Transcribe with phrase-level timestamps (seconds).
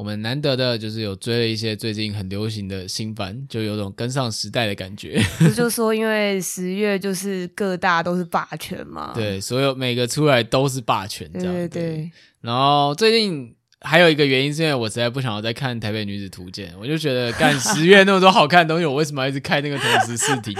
[0.00, 5.22] 我们难得的就是有追了一些最近很流行的新番，就有种跟上时代的感觉。
[5.54, 12.10] 就是说，因为十月就是各大都是霸权嘛，对，所有每个出来都是霸权，这样对对对。
[12.40, 20.54] 然后最近还有一个原因，是因为我实在不想要再看《台北女子图鉴》，我就觉得干 十月那么多好看的东西，我为什么要一直开那个同时视听？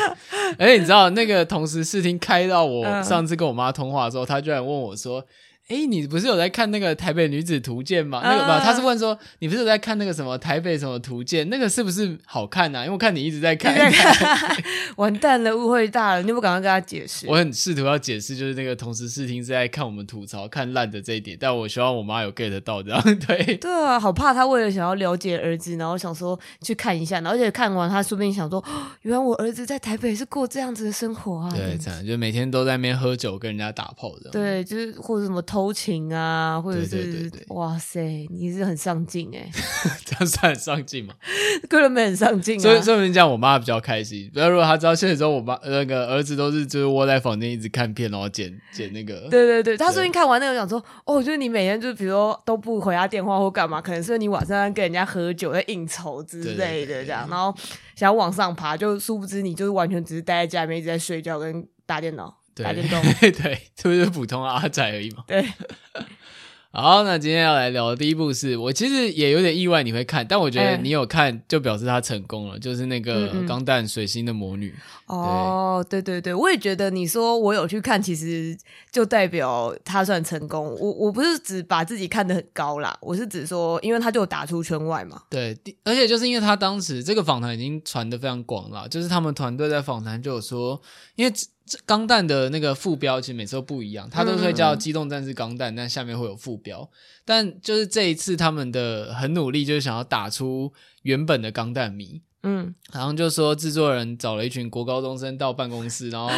[0.58, 5.24] 而 且你知道那个同时视听开到我上次跟我妈通话的时候，她居然问我说。
[5.70, 8.20] 哎，你不是有在看那个《台北女子图鉴》吗？
[8.24, 11.46] 那个吧，他是问说，你不是有在看那个什么《台北什么图鉴》？
[11.48, 12.80] 那个是不是好看啊？
[12.80, 13.72] 因为我看你一直在看。
[14.96, 17.24] 完蛋了，误会大了，你有没有赶快跟他解释？
[17.28, 23.00] 我很试图要解释，就是那个同时视听是在看我们吐槽看烂的这一点，但我希望我妈有 get 到这样。
[23.28, 31.48] 对对啊，好怕他为了想要了解儿子，然后想说去看一下，然后而且看完他说不定想说，哦， 原来我儿子在台北是过这样子的生活啊。
[31.54, 34.30] 对，这样就每天都在那边喝酒跟人家打炮的。
[34.30, 36.20] 对，就是或者什么偷情啊。
[36.20, 39.50] 啊，或者是对对对对哇塞，你是很上进哎，
[40.04, 41.14] 这样算很上进吗？
[41.66, 44.30] 个人没很上进啊，所以说明这样，我妈比较开心。
[44.34, 49.28] 比如如果她知道现在之后，我妈那个儿子都是就是窝在房间一直看片，然后剪剪那个。
[49.30, 57.54] 对对对，她最近看完那个，讲说哦，就是你每天就比如说都不回她电话或干嘛，可能是你晚上跟人家喝酒在应酬之类的这样，然后
[57.96, 62.39] 想要往上爬，就殊不知你就是完全只是待在家里面一直在睡觉跟打电脑。
[62.62, 65.24] 打电动， 对，就是普通阿仔而已嘛。
[65.26, 65.44] 对，
[66.72, 74.78] 好，那今天要来聊的第一部是我其实也有点意外你会看，但我觉得你有看就表示他成功了，欸、就是那个《钢弹水星的魔女》嗯
[75.08, 75.18] 嗯。
[75.18, 78.56] 哦，对对对，我也觉得你说我有去看，其实
[78.92, 80.64] 就代表他算成功。
[80.78, 85.20] 我我不是只把自己看得很高啦，我是指说，因为他就打出圈外嘛。
[85.28, 90.80] 对，而且就是因为他当时这个访谈已经传得非常广了，就是他们团队在访谈就有说，
[91.16, 91.34] 因为。
[91.86, 96.88] 钢弹的那个副标其实每次都不一样，它都是会叫《机动战士钢弹》，但下面会有副标。
[97.24, 100.72] 但就是这一次他们的很努力，就是想要打出
[101.02, 102.22] 原本的钢弹迷。
[102.42, 106.30] 嗯，然后就说制作人找了一群国高中生到办公室，然后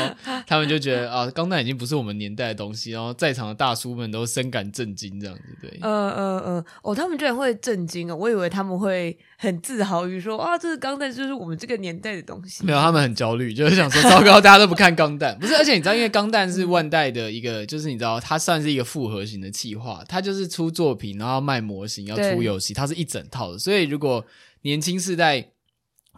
[0.49, 5.79] 他们就觉得啊，钢弹已经不是我们年代的东西，然后在场的大叔们都深感震惊，这样子对。
[5.81, 12.67] 嗯嗯嗯，哦，他们居然会震惊哦，我以为他们会很自豪于说啊，这个钢弹就是我们这个年代的东西。
[12.67, 15.55] 没有，他们很焦虑，就是想说糟糕，大家都不看钢弹，不是？
[15.55, 23.59] 而且你知道，因为钢弹是万代的一个，就是你知道，它算是一个复合型的企划，它就是出作品，然后卖模型，要出游戏，它是一整套的。
[23.59, 24.25] 所以如果
[24.63, 25.51] 年轻世代。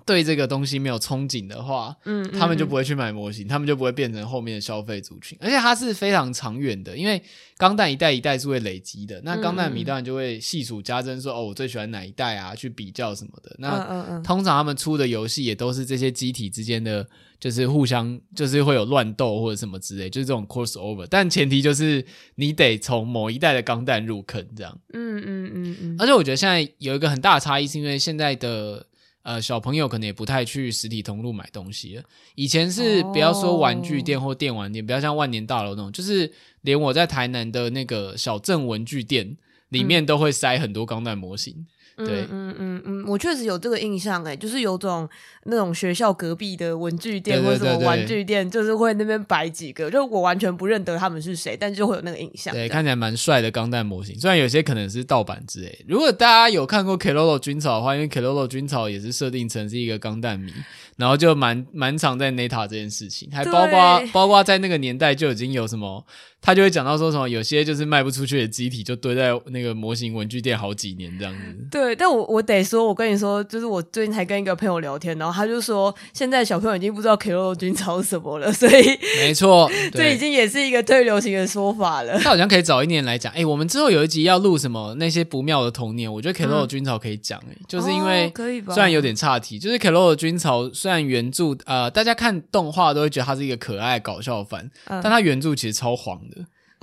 [0.06, 5.38] 对这个东西没有憧憬的话，嗯，他们就不会去买模型，嗯，他们就不会变成后面的消费族群。
[5.41, 7.22] 而且它是非常长远的，因为
[7.56, 9.19] 钢弹一代一代是会累积的。
[9.25, 13.56] 那钢弹迷当然就会细数加增说，说、嗯、哦，我最喜欢哪一代啊，去比较什么的。
[13.59, 17.06] 那嗯嗯嗯通常他们出的游戏也都是这些机体之间的，
[17.41, 21.06] 就是互相就是会有乱斗或者什么之类，就是这种 crossover。
[21.09, 22.04] 但前提就是
[22.34, 24.78] 你得从某一代的钢弹入坑，这样。
[24.93, 25.97] 嗯嗯嗯嗯。
[25.99, 28.87] 而且我觉得现在有一个很大的差异，是因为现在的。
[29.24, 32.02] 呃，小朋友可能也不太去实体通路买东西了。
[32.34, 36.30] 以前是不要说玩具店或电玩店，不要像万年大楼那种，就是
[36.60, 39.36] 连我在台南的那个小镇文具店
[39.70, 41.66] 里面都会塞很多钢弹模型。
[41.97, 45.09] 对，嗯嗯嗯，我确实有这个印象诶，就是有种
[45.44, 52.53] 那种学校隔壁的文具店或者什么玩具店，就是会那边摆几个，就我完全不认得他们是谁，但就会有那个印象。
[52.53, 55.84] 对，看起来蛮帅的钢弹模型，虽然有些可能是盗版之类。
[55.86, 60.53] 如果大家有看过 Keroro 军曹的话，因为 Keroro 军曹也是设定成是一个钢弹迷，
[60.97, 66.04] 然后就蛮蛮常在 Neta 这件事情，还包括包括在那个年代就已经有什么。
[66.44, 71.66] 他就会讲到说什么，有些就是卖不出去的机体就堆在那个模型文具店好几年这样子。
[71.70, 82.18] 对，但我我得说，我跟你说，就是我最近才跟一个朋友聊天，然后他就说，现在小朋友已经不知道 Keroro 军曹是什么了，所以没错， 这已经也是一个最流行的说法了。
[82.18, 88.30] 他好像可以早一年来讲，哎、欸，我们之后有一集要录什么那些不妙的童年，我觉得 Keroro 军曹可以讲，哎，就是因为
[88.68, 96.34] 虽然有点岔题，就是 Keroro 军曹虽然原著呃大家看动画都会觉得他是一个可爱搞笑番，嗯，但他原著其实超黄的。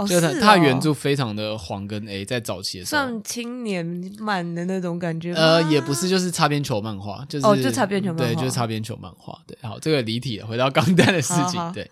[0.01, 3.85] 哦，就是他，是哦他的原著非常的黄跟 A，在早期的时候，像青年
[4.19, 5.39] 漫的那种感觉吗？
[5.39, 9.37] 呃，也不是，就是擦边球漫画，就是哦，就擦边球漫画，对，就是擦边球漫画。
[9.45, 11.89] 对，好，这个离题了，回到钢弹的事情，好好对。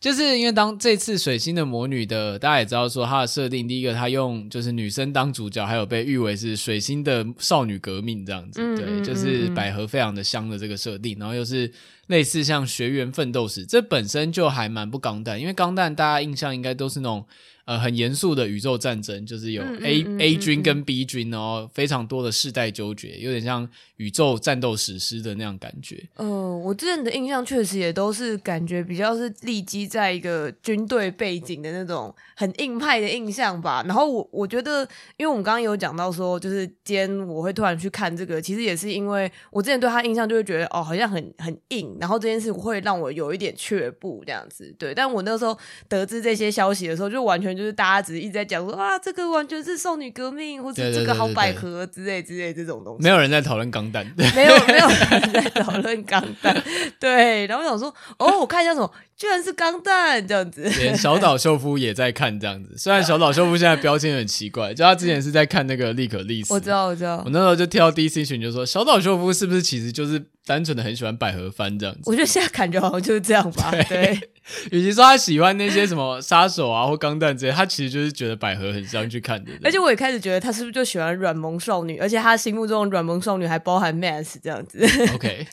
[0.00, 11.70] 就是因为当这次水星的魔女的，大家也知道说她的设定，第一个她用就是女生当主角，还有被誉为是水星的少女革命这样子，嗯、对，嗯、就是百合非常的香的这个设定，然后又是
[12.06, 17.24] 类似像学员奋斗史，这本身就还蛮不钢弹，因为钢弹大家印象应该都是那种。
[17.66, 26.02] 呃，很严肃的宇宙战争，就是有 A、嗯嗯嗯、A 军跟 B 军，哦非常多的世代纠结，有点像宇宙战斗史诗的那样感觉。
[26.16, 33.84] 呃，我之前的印象确实也都是感觉比较是立基在一个军队背景的那种很硬派的印象吧。
[33.86, 34.82] 然后我我觉得，
[35.16, 44.74] 因为我们刚刚有讲到说，就是今天我会突然去看这个，其实也是因为我之前对他印象就会觉得哦，好像很很硬，然后这件事会让我有一点却步这样子。
[44.76, 45.56] 对，但我那时候
[45.88, 47.59] 得知这些消息的时候，就完全。
[47.60, 53.02] 就是大家只是一直在讲说啊，这个完全是少女革命，或者这个好百合之类之类这种东西。
[53.02, 56.56] 没有人在讨论钢弹， 没有没有人在讨论钢弹。
[56.98, 58.90] 对，然后我想说，哦，我看一下什么，
[59.20, 60.62] 居然是钢弹这样子。
[60.78, 66.54] 连小岛秀夫也在看这样子，虽然小岛秀夫现在标签很奇怪，就他之前是在看那个利可利斯。
[66.54, 67.18] 我知道，我知道。
[67.26, 72.00] 我那时候就跳 DC 群，就说小岛秀夫是不是其实就是单纯的很喜欢百合番这样子？
[72.06, 73.70] 我觉得现在感觉好像就是这样吧。
[73.70, 73.84] 对。
[73.84, 74.20] 对
[74.72, 79.52] 与其说他喜欢那些什么杀手啊或钢弹之类，他其实就是觉得百合很像去看的。
[79.62, 84.80] 而且我也开始觉得他是不是就喜欢软萌少女，而且他心目中的软萌少女还包含 mas 这样子。
[85.14, 85.46] OK，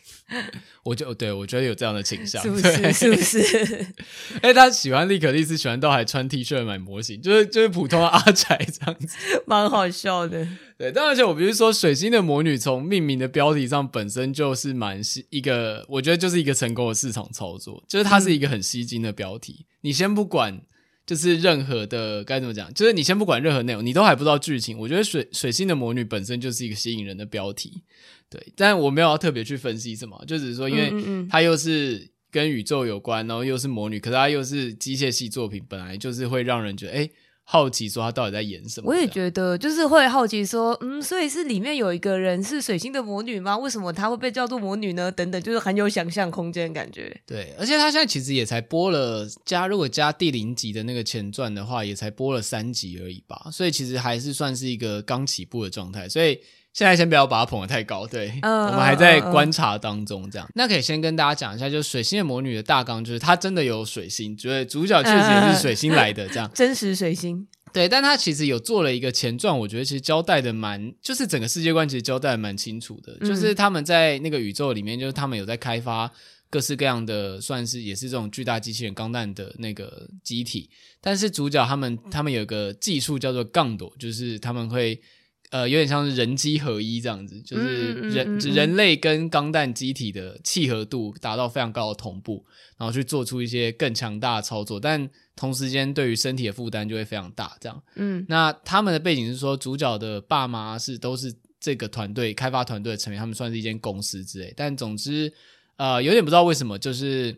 [0.81, 2.94] 我就对我觉得有这样的倾向， 是不是？
[2.94, 3.56] 是不是？
[4.42, 9.18] 哎，他喜欢利可利斯，喜欢到还穿 T 恤买模型，就是就是普通的阿宅这样子，
[9.48, 10.48] 蛮好笑的。
[10.77, 19.57] 对，但而且我比如说水星的魔女，从命名的标题上本身就是蛮是一个，我觉得就是一个成功的市场操作，就是它是一个很吸睛的标题。
[19.59, 20.62] 嗯、你先不管，
[21.06, 24.77] 就是任何的该怎么讲，就是你先不管任何内容，你都还不知道剧情。
[24.77, 27.81] 我觉得水水星的魔女本身就是一个吸引人的标题，
[28.30, 28.54] 对。
[28.56, 30.94] 但我没有要特别去分析什么，就只是说，因为
[31.30, 37.10] 它又是跟宇宙有关，然后又是魔女，可是它又是机械系作品，本来就是会让人觉得，哎。
[37.50, 38.92] 好奇说他到底在演什么？
[38.92, 43.58] 我也觉得，就是会好奇说，嗯，所以是里面有一个人是水星的魔女吗？
[43.58, 45.10] 为什么她会被叫做魔女呢？
[45.10, 47.22] 等等，就是很有想象空间的感觉。
[47.26, 56.38] 对，而且他现在其实也才播了加，如果加第零集的那个前传的话，也才播了三集而已吧，所以其实还是算是一个刚起步的状态，所以。
[56.78, 60.46] 现在先不要把它捧得太高，对，uh, 我们还在观察当中，这样。
[60.46, 60.54] Uh, uh, uh.
[60.58, 66.48] 那可以先跟大家讲一下，就是水星的魔女的大纲，就是她真的有水星，觉得主角确实也是水星来的，这样。
[66.48, 67.48] Uh, 真实水星。
[67.74, 76.12] 对，但他其实有做了一个前传，我觉得其实交代的蛮，就是整个世界观其实交代的蛮清楚的，嗯、就是他们在那个宇宙里面，就是他们有在开发
[76.48, 80.70] 各式各样的，算是也是这种巨大机器人钢弹的那个机体，
[81.02, 85.02] 但是主角他们他们有一个技术叫做杠斗，就是他们会。
[85.50, 92.46] 呃，有点像是人机合一这样子，就是人、嗯嗯嗯、人类跟钢弹机体的契合度达到非常高的同步，
[92.78, 97.56] 然后去做出一些更强大的操作，但同时间对于身体的负担就会非常大。
[97.62, 104.54] 这样，嗯，那他们的背景是说，主角的爸妈是都是这个团队开发团队的成员，他们算是一间公司之类。
[104.58, 105.32] 但总之，
[105.78, 107.34] 呃，有点不知道为什么，就是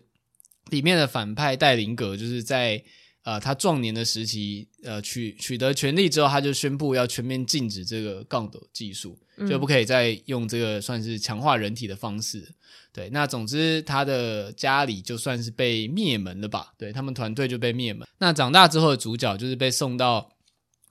[0.72, 2.84] 里面的反派戴林格就是在。
[3.24, 12.56] 呃，他壮年的时期，呃，取取得权力之后，他就宣布要全面禁止这个杠斗技术，就不可以再用这个算是强化人体的方式。
[12.94, 16.74] 对，那总之他的家里就算是被灭门了吧？
[16.78, 18.08] 对，他们团队就被灭门。
[18.20, 20.32] 那长大之后的主角就是被送到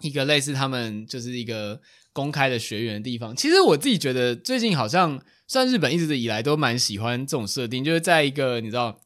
[0.02, 1.80] 一个类似他们就是一个
[2.12, 3.34] 公开的学员的地方。
[3.34, 9.00] 其实我自己觉得，最近好像算日本一直以来都蛮喜欢这种设定，就是在一个你知道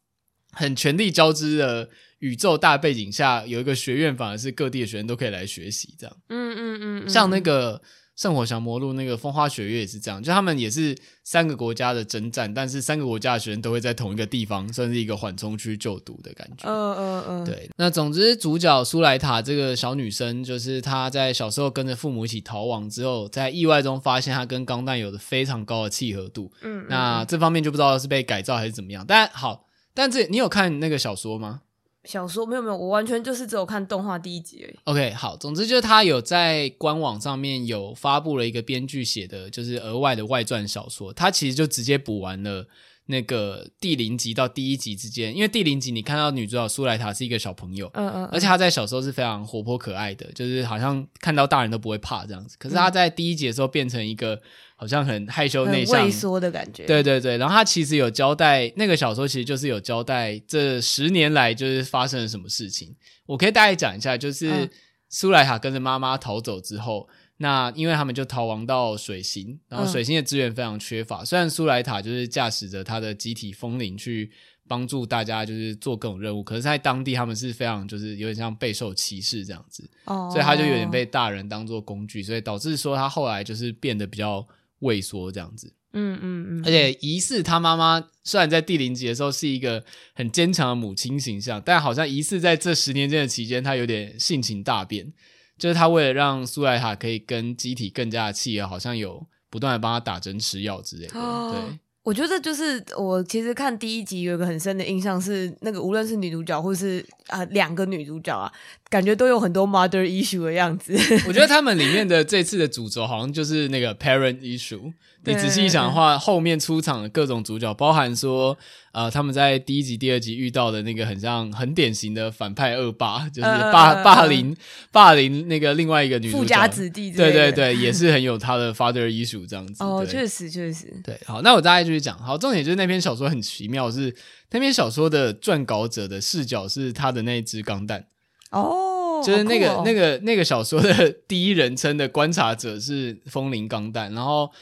[0.50, 1.88] 很权力交织的。
[2.23, 6.17] 宇宙大背景下有一个学院，反而是各地的学生都可以来学习，这样。
[6.29, 7.83] 嗯嗯嗯，像那个
[8.14, 16.69] 圣火降魔录那个风花雪月也是这样，就他们也是三个国家的征战，但是三个国家的学生都会在同一个地方，算是一个缓冲区就读的感觉。
[16.69, 17.69] 嗯嗯嗯，对。
[17.76, 26.52] 那总之，主角苏莱塔这个小女生，就是她在小时候跟着父母一起逃亡之后，在意外中发现她跟钢弹有着非常高的契合度。
[26.61, 29.05] 嗯，那这方面就不知道是被改造还是怎么样。
[29.09, 31.62] 但好，但这你有看那个小说吗？
[32.05, 34.77] 小说没有没有，我完全就是只有看动画第一集而已。
[34.85, 42.67] OK，好，总之就是他有在官网上面有发布了一个编剧写的，就是额外的外传小说，他其实就直接补完了
[43.07, 52.57] 那个第零集到第一集之间，因为第零集你看到女主角苏莱塔是一个小朋友，嗯嗯，而且她在小时候是非常活泼可爱的，就是好像看到大人都不会怕这样子。
[52.59, 54.41] 可是她在第一集的时候变成一个
[54.77, 56.87] 好像很害羞内向、畏缩的感觉。
[56.87, 62.95] 对对对，然后她其实有交代，那个小说其实就是有交代这十年来就是发生了什么事情。
[63.27, 64.71] 我可以大概讲一下，就是
[65.09, 67.09] 苏莱塔跟着妈妈逃走之后。
[67.43, 71.23] 那因为他们就逃亡到水星，然后水星的资源非常缺乏。
[71.23, 74.31] 嗯、虽然苏莱塔就是驾驶着他的机体风铃去
[74.69, 84.47] 帮助大家，就是做各种任务，可是，在当地他们是非常就是有点像备受歧视这样子，哦、所以他就有点被大人当做工具，所以导致说他后来就是变得比较
[84.79, 85.75] 畏缩这样子。
[85.95, 86.63] 嗯嗯嗯。
[86.65, 89.83] 而且疑似他妈妈虽然在第零集的时候是一个
[90.15, 95.13] 很坚强的母亲形象，但好像疑似在这十年间的期间，他有点性情大变。
[95.59, 101.19] 就是他为了让苏莱塔可以跟机体更加的契合，好像有不断的帮他打针吃药之类的。
[101.19, 108.53] 哦、对，我觉得就是我其实看第一集有一个很深的印象是，那个无论是女主角或是啊两个女主角啊。
[108.91, 110.93] 感觉都有很多 mother issue 的样子。
[111.27, 114.93] 我觉得他们里面的这次的主轴好像就是那个 parent issue。
[115.25, 118.59] 你仔细一想的话， 后面出场的各种主角，包含说，
[118.93, 124.55] 呃，他们在第一集、第二集遇到的那个很像很典型的反派恶霸，就是霸霸凌
[124.91, 127.11] 霸凌那个另外一个女富家子弟。
[127.11, 129.83] 对对对，也是很有他的 father issue 这样子。
[129.83, 130.93] 哦，确实确实。
[131.03, 132.19] 对，好，那我大概继续讲。
[132.19, 134.15] 好，重点就是那篇小说很奇妙，是
[134.51, 138.07] 那篇小说的撰稿者的视角是他的那一只钢弹。
[138.51, 144.53] 哦，就是那个、哦、那个那个小说的 第一人称的观察者是风铃钢弹，然后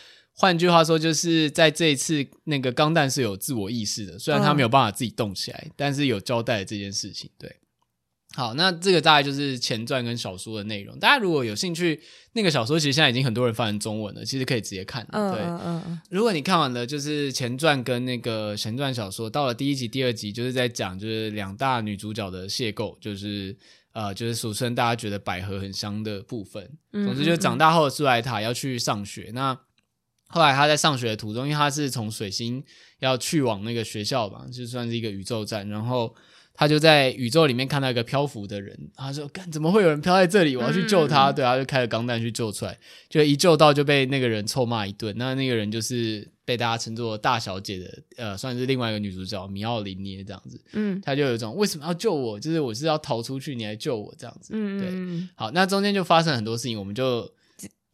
[0.41, 7.31] 换句话说，就是在这一次那个钢弹是有自我意识的，虽然他没有办法自己动起来，嗯、但是有交代这件事情。
[7.39, 7.57] 对，
[8.35, 10.99] 好，那这个大概就是前传跟小说的内容。
[10.99, 12.01] 大家如果有兴趣，
[12.33, 15.07] 那个小说其实现在已经很多人翻成中文了，其实可以直接看。
[15.13, 23.55] 嗯、对，嗯嗯、如果你看完了就是前传跟那个前传小说，到了第一集、第二集，就是在讲就是两大女主角的邂逅，就是。
[23.93, 26.65] 呃，就是俗称大家觉得百合很香的部分。
[26.93, 29.33] 总之，就是长大后的苏莱塔要去上学。
[29.35, 29.53] 那
[30.31, 32.63] 后来他在上学的途中，因为他是从水星
[33.01, 35.69] 要去往那个学校吧，就算是一个宇宙站。
[35.69, 36.15] 然后
[36.55, 40.57] 他就在宇宙里面看到一个漂浮的人，他说：“干，怎么会有人漂在这里？
[40.57, 41.31] 我要去救他。
[41.31, 42.79] 嗯嗯”对，他就开了钢弹去救出来。
[43.09, 45.15] 就一救到就被那个人臭骂一顿。
[45.19, 46.31] 那那个人就是。
[46.43, 52.41] 被大家称作大小姐的，呃，算是另外一个女主角米奥林涅这样子，嗯，他就有一种为什么要救我？
[52.41, 57.31] 就是我是要逃出去，你来救我这样子，嗯，对，好，那中间就发生很多事情，我们就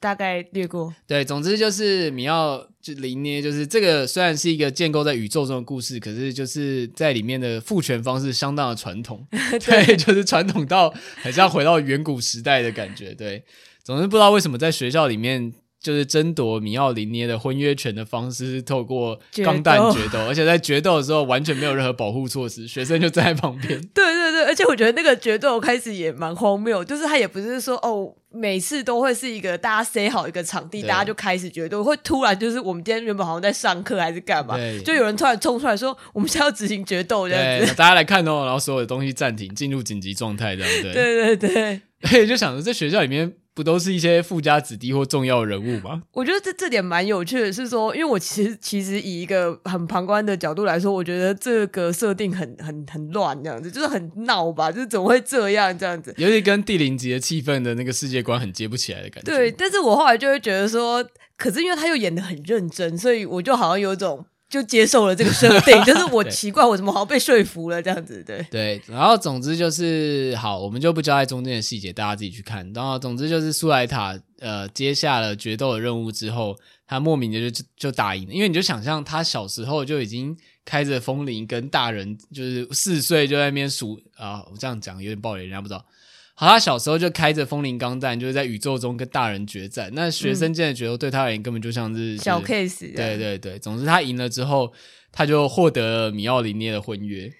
[0.06, 0.94] 大概略过。
[1.04, 9.26] 对，总之就是米奥就林捏，就是这个虽然是一个建构在宇宙中的故事，可是就是在里面的父权方式相当的传统，
[9.66, 13.42] 对，对，就是传统到很像回到远古时代的感觉，对，
[13.82, 15.52] 总之不知道为什么在学校里面。
[15.86, 23.80] 就是争夺米奥林涅的婚约权的方式是透过钢弹决斗，而且在决斗的时候完全没有任何保护措施，学生就站在旁边。
[23.94, 40.92] 对对对，而且我觉得那个决斗开始也蛮荒谬，就是他也不是说哦，每次都会是一个大家塞好一个场地，大家就开始决斗，会突然就是我们今天原本好像在上课还是干嘛，就有人突然冲出来说我们现在要执行决斗这样子，大家来看哦，然后所有的东西暂停，进入紧急状态这样对。
[40.92, 43.34] 对对对，所以就想着在学校里面。
[43.56, 46.02] 不都是一些富家子弟或重要人物吗？
[46.12, 59.32] 我觉得这这点蛮有趣的，是说，因为我其实其实以一个很旁观的角度来说，我觉得这个设定很很很乱，这样子就是很闹吧，就是怎么会这样这样子，尤其跟第零集的气氛的那个世界观很接不起来的感觉。
[59.32, 61.02] 对，但是我后来就会觉得说，
[61.38, 64.26] 可是因为他又演得很认真，所以我就好像有一种。
[64.48, 68.22] 就接受了这个设定， 就是我奇怪，我怎么好像被说服了这样子？
[68.24, 72.70] 对对，然后总之就是好，我们就不交代中间的细节，大家自己去看。
[72.72, 85.84] 然后总之就是苏莱塔呃接下了决斗的任务之后，他莫名的就就打赢了，因为你就想象他小时候就已经开着风铃跟大人，就是四岁就在那边数啊，我这样讲有点暴力，人家不知道。
[86.38, 89.90] 好，他小时候就开着风铃钢弹，就是在宇宙中跟大人决战。
[89.94, 92.94] 那学生间的决斗对他而言根本就像是、就是、小 case。
[92.94, 94.70] 对对对，总之他赢了之后，
[95.10, 97.32] 他就获得了米奥林涅的婚约。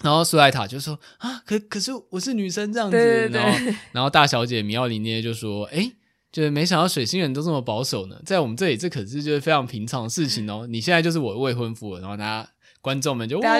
[0.00, 2.96] 然后苏莱塔就说：“啊，可可是我是女生这样子。
[2.96, 5.92] 对对对”然后然后大小姐米奥林涅就说：“哎，
[6.32, 10.66] 就是没想到水星人都这么保守呢，在我们这里这可是就是非常平常的事情哦。
[10.66, 12.48] 你现在就是我的未婚夫了。”然后他。
[12.84, 13.56] 观众们就哇，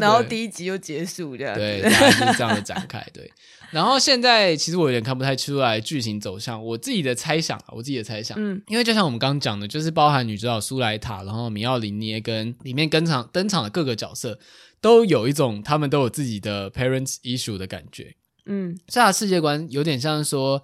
[0.00, 3.06] 然后第一集就结束这样，对，大概就是这样的展开。
[3.12, 3.30] 对，
[3.70, 14.38] 然后现在其实我有点看不太出来剧情走向，我自己的猜想，我自己的猜想，嗯，因为就像我们刚刚讲的，就是包含女主角苏莱塔，然后米奥林涅跟里面登场登场的各个角色，
[14.80, 18.14] 都有一种他们都有自己的 parents issue 的感觉，
[18.46, 20.62] 嗯，这样的世界观有点像说。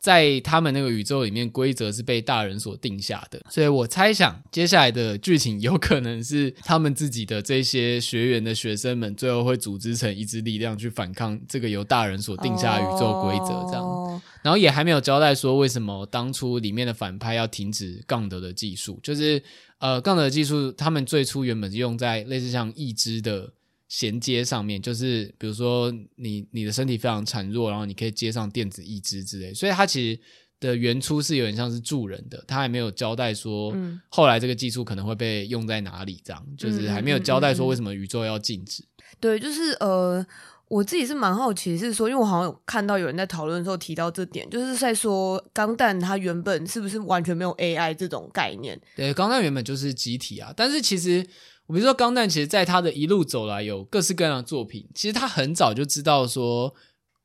[0.00, 13.82] 在他们那个宇宙里面，规则是被大人所定下的，所以我猜想接下来的剧情有可能是他们自己的这些学员的学生们，最后会组织成一支力量去反抗这个由大人所定下的宇宙规则，这样。
[13.82, 14.20] Oh.
[14.42, 19.42] 然后也还没有交代说为什么当初里面的反派要停止杠德的技术，就是
[19.80, 23.52] 呃，杠德的技术他们最初原本是用在类似像义肢的。
[23.90, 30.20] 衔接上面，就是比如说你你的身体非常孱弱，然后你可以接上电子义肢之类，所以它其实
[30.60, 33.74] 的原初是有点像是助人的，它还没有交代说
[34.08, 38.84] 后来这个技术可能会被用在哪里，这样、嗯、就是还没有交代说为什么宇宙要禁止。
[39.18, 40.24] 对，就是呃，
[40.68, 48.80] 我自己是蛮好奇，是说因为我好像有看到有人在讨论的时候提到这点，就是在说钢弹它原本是不是完全没有 AI 这种概念？
[48.94, 51.26] 对，钢弹原本就是集体啊，但是其实。
[51.72, 54.86] 比如说，钢弹其实在他的一路走来有各式各样的作品。
[54.94, 56.74] 其实他很早就知道说，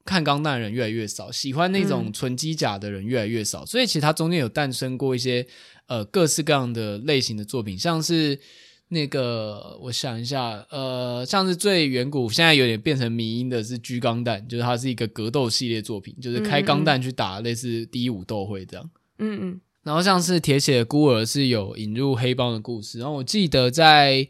[0.03, 5.45] 看钢弹的人越来越少，喜欢那种纯机甲的人越来越少，嗯、所以其实他中间有诞生过一些
[5.87, 8.39] 呃各式各样的类型的作品，像是
[8.89, 18.89] 那个我想一下，呃，像是最远古现在有点变成迷因的是 G 钢弹，就是它是一个格斗系列作品，就是开钢弹去打类似第一武斗会这样。
[19.17, 19.61] 嗯嗯。
[19.85, 24.27] 然后像是铁血孤儿是有引入黑帮的故事，然后我记得在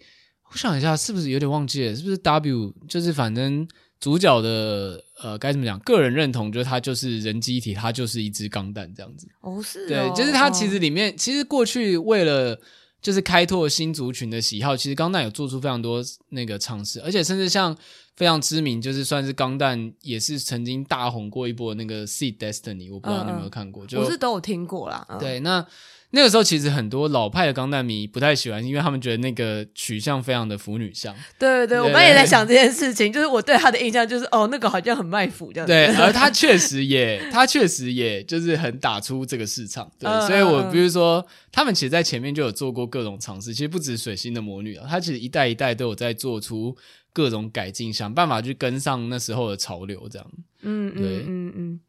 [0.51, 3.65] 我想一下是不是有点忘记了，是不是 W 就是反正
[3.97, 9.29] 主角的呃该怎么讲，个人认同就是他就是人机体，他就是一只钢弹这样子。
[9.39, 12.59] 哦，是哦，对，就是他其实里面、哦、其实过去为了
[13.05, 17.77] 就是开拓新族群的喜好，其实钢弹有做出非常多那个尝试，而且甚至像。
[18.15, 23.83] 非常知名，就是算是钢弹，也是曾经大红过一波的那个《Seed Destiny》，我不知道你有没有看过？
[23.83, 25.05] 嗯、就我是都有听过啦。
[25.09, 25.67] 嗯、对，那
[26.15, 31.13] 那个时候其实很多老派的钢弹迷不太喜欢，因为他们觉得那个取向非常的腐女向。
[31.37, 35.73] 对对对，我刚也在想这件事情，就是我对他的印象就是哦，那个好像很卖腐这样子。
[35.73, 39.91] 对， 而他确实也，他确实也就是很打出这个市场。
[39.99, 46.75] 对，嗯、所以我比如说，他们其实，在前面就有做过各种尝试，其实不止水星的魔女啊，他其实一代一代都有在做出。
[47.11, 50.27] 各种改进，想办法去跟上那时候的潮流，这样。
[50.63, 51.79] 嗯，对，嗯嗯嗯，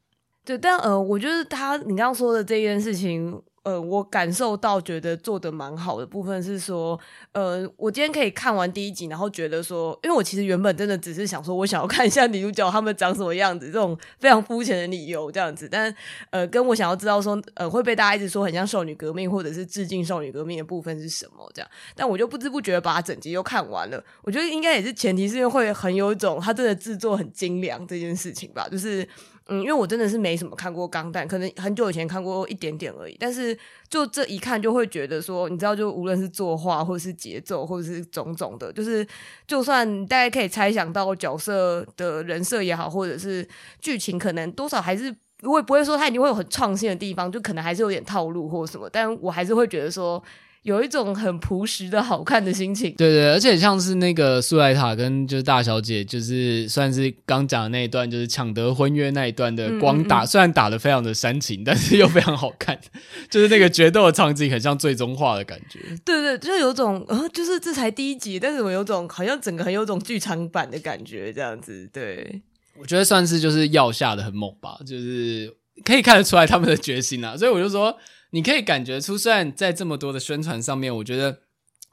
[0.44, 0.56] 对。
[0.56, 3.42] 但呃，我觉得他你刚刚说的这件事情。
[3.66, 6.96] 呃，我感受到觉得做得蛮好的部分是说，
[7.32, 15.68] 呃，我今天可以看完第一集，然后觉得说，因为我其实原本真的只是想说，我想要看一下女主角她们长什么样子，这种非常肤浅的理由这样子。
[15.68, 15.92] 但
[16.30, 24.00] 呃，跟我想要知道说，呃，会被大家一直说很像少女革命或者是致敬少女革命的部分是什么这样，但我就不知不觉把整集又看完了。
[24.22, 29.04] 我觉得应该也是前提是因为会很有一种它真的制作很精良这件事情吧，就是。
[29.48, 33.16] 嗯，因为我真的是没什么看过钢弹，可能很久以前看过一点点而已。
[33.20, 33.56] 但是
[33.88, 39.06] 就这一看，就会觉得说，你知道，就无论是作画，或者是节奏，或者是种种的，就是
[39.46, 43.46] 就算大家可以猜想到角色的人设也好，或者是
[43.80, 50.22] 剧情，可能多少还是我也不会说它一定会有很创新的地方，就可能还是有点套路或什么，但我还是会觉得说。
[50.66, 62.76] 有一种很朴实的好看的心情，对对，而且像是那个苏莱塔跟就是大小姐，就是算是刚讲的那一段，就是抢得婚约那一段的光打，嗯嗯嗯虽然打得非常的煽情，但是又非常好看，
[63.30, 65.78] 就是那个决斗的场景很像最终化的感觉。
[66.04, 71.88] 对对，就是有种呃，就是这才第一集，但是我有种好像整个很有种剧场版的感觉，这样子。
[71.92, 72.42] 对，
[72.80, 77.96] 我觉得算是就是药下的很猛吧，就是可以看得出来他们的决心啊，所以我就说。
[78.36, 81.40] 你可以感觉出，虽然在这么多的宣传上面，我觉得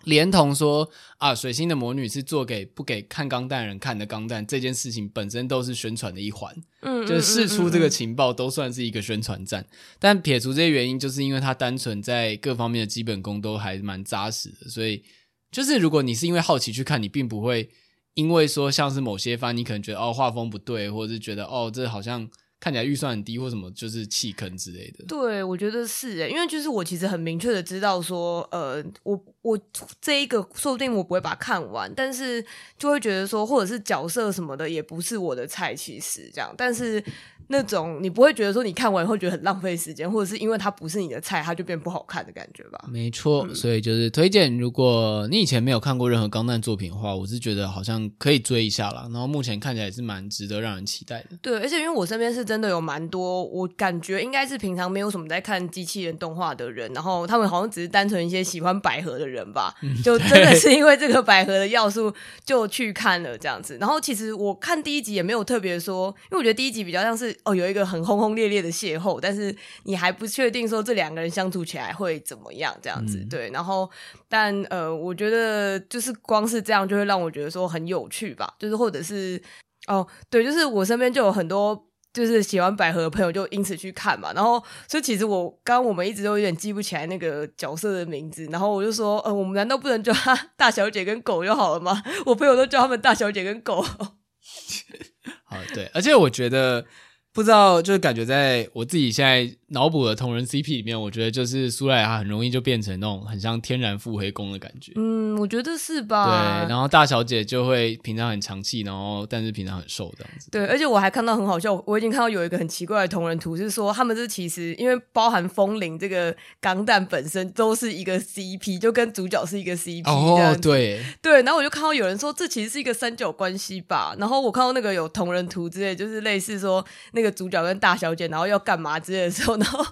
[0.04, 9.66] 连同说啊，水星的魔女是做给不给看钢弹人看的钢弹这件事情本身都是宣传的一环，嗯，就是释出这个情报都算是一个宣传战。
[10.00, 15.02] 但撇除这些原因，就是因为它单纯在各方面的基本功都还蛮扎实的，所以
[15.50, 17.70] 就是如果你是因为好奇去看，你并不会
[18.16, 22.30] 因为说像是某些番，你可能觉得哦画风不对，或者是觉得哦这好像。
[22.64, 25.04] 看起来预算很低或什么，就是弃坑之类的。
[25.06, 29.60] 对，我觉得是诶，因为就是我其实很明确的知道说，呃，我我
[30.00, 32.42] 这一个说不定我不会把它看完，但是
[32.78, 37.04] 就会觉得说，或者是角色什么的也不是我的菜，其实这样，但是。
[37.48, 42.86] 那种你不会觉得说你看完以后觉得很浪费时间，或者是因为它不是你的菜，它就变不好看的感觉吧？
[42.88, 49.08] 没错，嗯、所以就是推荐，如果你以前没有看过任何钢弹作品的话，我是觉得好像可以追一下啦。
[49.12, 51.38] 然后目前看起来也是蛮值得让人期待的。
[51.42, 62.14] 对，而且因为我身边是真的有蛮多，我感觉应该是平常没有什么在看机器人动画的人，然后他们好像只是单纯一些喜欢百合的人吧， 嗯、就真的是因为这个百合的要素
[62.46, 63.78] 就去看了这样子。
[63.80, 67.33] 然后其实我看第一集也没有特别说，因为我觉得第一集比较像是。
[67.44, 73.50] 哦，有一个很轰轰烈烈的邂逅，但是你还不确定说这两个人相处起来会怎么样，这样子、嗯、对。
[73.52, 73.90] 然后，
[74.28, 79.42] 但呃，我觉得就是光是这样就会让我觉得说很有趣吧，就是或者是
[79.88, 92.04] 哦，对，就是我身边就有很多就是喜欢百合的朋友就因此去看嘛，然后所以其实我刚刚我们一直都有点记不起来那个角色的名字，然后我就说，呃，我们难道不能叫他大小姐跟狗就好了吗？
[92.26, 93.82] 我朋友都叫他们大小姐跟狗。
[95.46, 96.86] 好，对，而且我觉得。
[97.34, 104.92] 不知道，就是感觉在我自己现在脑补的同人 CP 里面，我觉得就是苏莱雅很容易就变成那种很像天然腹黑攻的感觉。
[104.98, 106.62] 嗯，我觉得是吧？
[106.62, 110.52] 对，然后大小姐就会平常很强气，然后但是平常很瘦这样子。
[110.52, 120.08] 对，而且我还看到很好笑，我已经看到有一个很奇怪的同人图，是说他们这其实因为包含风铃这个钢弹本身都是一个 CP，就跟主角是一个 CP。
[120.08, 127.23] 哦，对对，然后我就看到有人说这其实是一个三角关系吧，然后我看到那个有同人图之类，就是类似说那个。
[127.24, 129.86] 那个主角跟大小姐，然后要干嘛之类的时候， 然后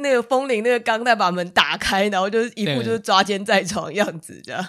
[0.00, 4.66] 那个风铃那个钢带把门打开，然后就是一副就是抓奸在床样子，这样。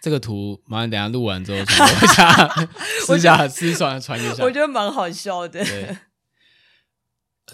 [0.00, 2.68] 这个图马上等下录完之后传一下，
[3.04, 4.42] 私下私传传一下。
[4.44, 5.62] 我觉得蛮好笑的。
[5.64, 5.96] 对，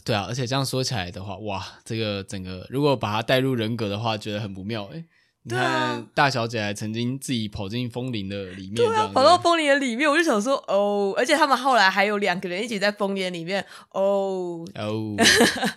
[0.05, 5.05] 对啊，而且这样说起来的话，哇，这个整个如果把它带入人格的话，觉得很不妙哎。
[5.45, 14.65] 你看，大小姐还曾经自己跑进风铃的里面，对啊，跑到风铃的里面，我就想说，哦，而且他们后来还有两个人一起在风铃里面，哦。
[14.75, 15.17] 哦，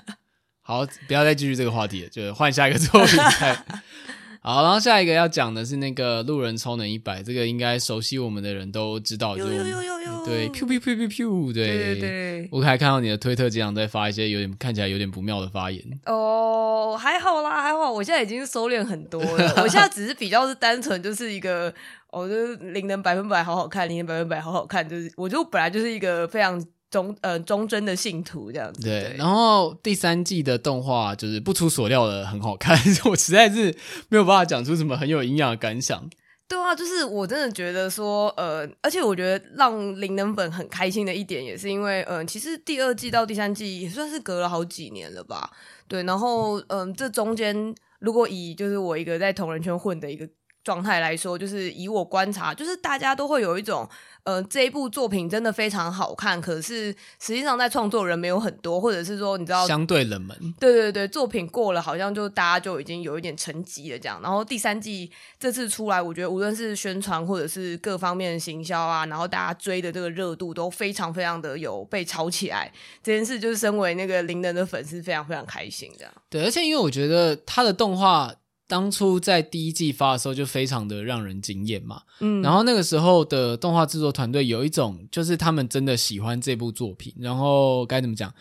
[0.61, 3.17] 好，不要再继续这个话题了，就换下一个作品。
[4.43, 15.83] 好，然后下一个要讲的是那个路人超能一百，这个应该熟悉我们的人都知道，就对，噗噗噗噗噗，对对对，我还看到你的推特经常在发一些有点看起来有点不妙的发言。
[16.07, 21.71] 哦，还好啦，还好，我现在已经收敛很多了， 我现在只是比较是单纯就是一个，
[22.09, 26.59] 哦，就是灵能百分百好好看，灵能百分百好好看，就是我就本来就是一个非常。
[26.91, 29.15] 忠呃忠贞的信徒这样子，对。
[29.17, 32.77] 然后第三季的动画就是不出所料的很好看，
[33.09, 33.75] 我实在是
[34.09, 36.07] 没有办法讲出什么很有营养的感想。
[36.47, 45.49] 对啊，就是我真的觉得说，呃，而且我觉得让灵能粉很开心的一点，也是因为，嗯、呃，其实第二季到第三季也算是隔了好几年了吧。
[45.87, 50.27] 对，然后，嗯、呃，这中间如果以就是我一个在同人圈混的一个
[50.63, 53.87] 状态来说，就是以我观察，就是大家都会有一种。
[54.23, 60.37] 呃，这一部作品真的非常好看，可是实际上在创作人没有很多，或者是说你知道相对冷门。
[60.59, 64.19] 对对对，作品过了好像就大家就已经有一点沉寂了这样。
[64.21, 72.71] 然后第三季这次出来，我觉得无论是宣传或者是各方面的行销啊，然后大家追的这个热度都非常非常的有被炒起来。
[73.01, 76.13] 这件事就是身为那个灵能的粉丝非常非常开心这样。
[76.29, 78.31] 对，而且因为我觉得他的动画。
[78.71, 88.33] 当初在第一季发的时候就非常的让人惊艳嘛，嗯，然后那个时候的动画制作团队有一种就是他们真的喜欢这部作品，然后该怎么讲？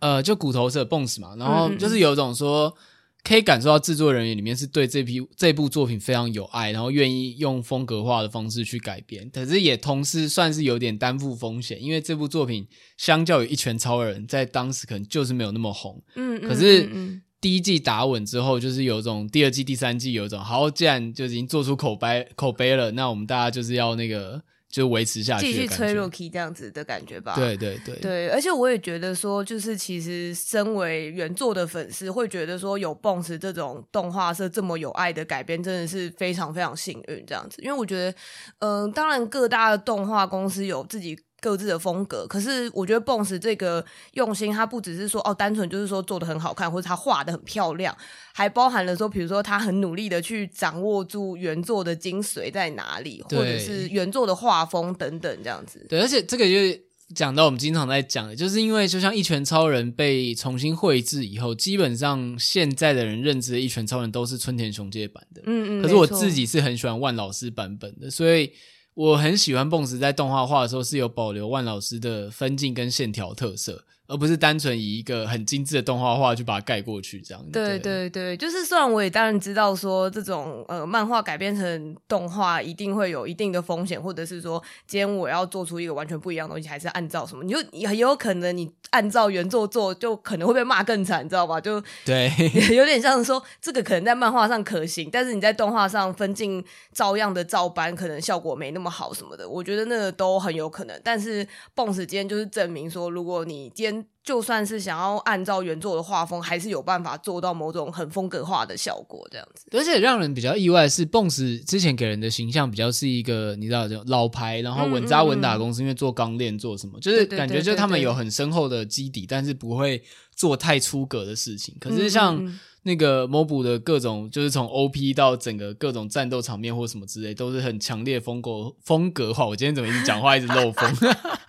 [0.00, 2.76] 呃，就骨头社 Bones 嘛，然后就是有一种说
[3.24, 17.22] 可以感受到制作人员里面是对这批这部作品非常有爱，然后愿意用风格化的方式去改编，可是也同时算是有点担负风险，因为这部作品相较于一拳超人，在当时可能就是没有那么红，嗯，可是。
[17.40, 27.34] 第一季打稳之后，就是有种第二季、第三季有种好，既然就已经做出口碑口碑了，那我们大家就是要那个就维持下去，继续吹 Rookie 这样子的感觉吧。
[27.36, 37.62] 对对对对，而且我也觉得说，就是其实身为原作的粉丝，会觉得说有 Bones 这种动画社这么有爱的改编，真的是非常非常幸运这样子。
[37.62, 38.10] 因为我觉得，
[38.58, 41.16] 嗯、呃，当然各大的动画公司有自己。
[41.40, 47.96] 各自的风格，可是我觉得 Bones 这个用心，它不只是说哦，单纯就是说做的很好看，或者他画的很漂亮，
[48.34, 55.86] 还包含了说，比如说他很努力的去掌握住原作的精髓在哪里，或者是原作的画风等等这样子。
[55.88, 56.82] 对，而且这个就是
[57.14, 65.82] 讲到我们经常在讲的，就是因为就像一拳超人被重新绘制以后，基本上现在的人认知的一拳超人都是春田雄介版的，嗯嗯。
[65.82, 68.50] 可是我自己是很喜欢万老师版本的，所以。
[68.98, 77.44] 我很喜欢 Bones 在动画画的时候是有保留万老师的分镜跟线条特色，而不是单纯以一个很精致的动画化去把它盖过去这样。
[77.52, 91.60] 对对对，就是虽然我也当然知道说这种呃漫画改编成动画一定会有一定的风险，或者是说今天我要做出一个完全不一样的东西，还是按照什么，你就也有可能你按照原作做，就可能会被骂更惨，你知道吧？
[91.60, 92.32] 就对，
[92.74, 99.46] 有点像是说这个可能在漫画上可行，但是你在动画上分镜照样的照搬，可能效果没那么好什么的。
[99.46, 109.64] 我觉得那个都很有可能，但是 Bones 今天就是证明说，如果你今天就算是想要按照原作的画风，还是有办法做到某种很风格化的效果，这样子。
[109.72, 120.02] 而且让人比较意外的是，Bones 之前给人的形象比较是一个你知道，就老牌，然后稳扎稳打公司，嗯嗯嗯，因为做钢链做什么，就是感觉就是他们有很深厚的基底，但是不会
[120.34, 121.74] 做太出格的事情。
[121.80, 122.42] 可是像
[122.82, 129.46] 那个 MOBU 的各种，就是从 OP 到整个各种战斗场面或什么之类，都是很强烈风格风格化。
[129.46, 130.94] 我今天怎么一直讲话一直漏风？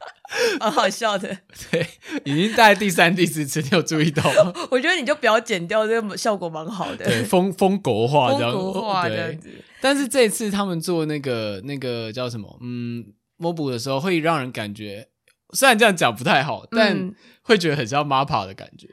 [0.60, 1.38] 蛮 好笑的。
[1.72, 1.86] 对，
[2.26, 4.54] 已经大概第三、第四次，你有注意到吗？
[4.72, 7.06] 我觉得你就不要剪掉，这个效果蛮好的。
[7.06, 9.50] 对，风风国画这样，风国画这样子。
[9.82, 12.58] 但是这次他们做那个那个叫什么？
[12.62, 13.06] 嗯
[13.40, 15.08] ，MOBU 的时候，会让人感觉，
[15.54, 18.88] 虽然这样讲不太好，但会觉得很像 MAPPA 的感觉。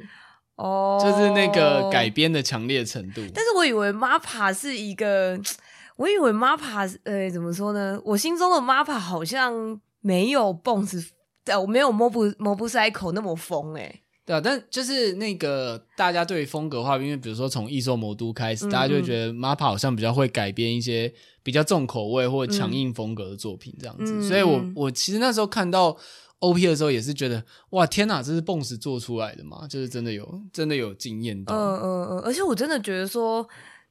[0.57, 3.21] 哦，就是那个改编的强烈程度。
[3.35, 5.38] 但是我以为 MAPPA 是一个。
[5.97, 7.99] 我以为 MAPPA 呃，怎么说呢？
[8.05, 11.09] 我心中的 MAPPA 好像没有 Bones，
[11.46, 14.02] 呃，我没有 Mob Mob-Psycho 那么疯诶、欸。
[14.24, 24.12] 对啊，但就是那个大家对于风格化，因为比如说从异兽魔都开始，嗯、大家就会觉得 MAPPA 好像比较会改编一些比较重口味或强硬风格的作品这样子。
[24.16, 25.96] 嗯、所以我我其实那时候看到
[26.40, 29.66] OP 的时候，也是觉得哇，天哪，这是 Bones 做出来的嘛？
[29.68, 31.54] 就是真的有真的有惊艳到。
[31.54, 33.48] 嗯嗯嗯，而且我真的觉得说。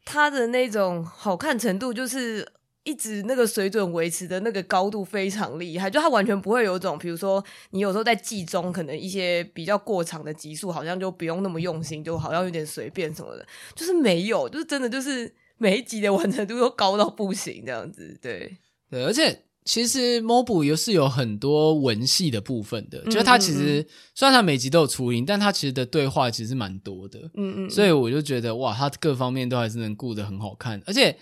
[0.08, 2.48] 他的那种好看程度，就是
[2.86, 13.46] 一直那个水准维持的那个高度非常厉害，就他完全不会有种，比如说你有时候在季中可能一些比较过长的集数，好像就不用那么用心，就好像有点随便什么的，
[13.76, 18.58] 就是没有，就是真的就是每一集的完成度都高到不行这样子，对
[18.90, 19.42] 对，而且。
[19.68, 27.20] 其实 MOBU 又是有很多文戏的部分的，就是它其实虽然它每集都有出音，但它其实的对话其实蛮多的。
[27.34, 30.80] 嗯嗯，所以我就觉得哇，它各方面都还是能顾得很好看。
[30.86, 31.18] 而且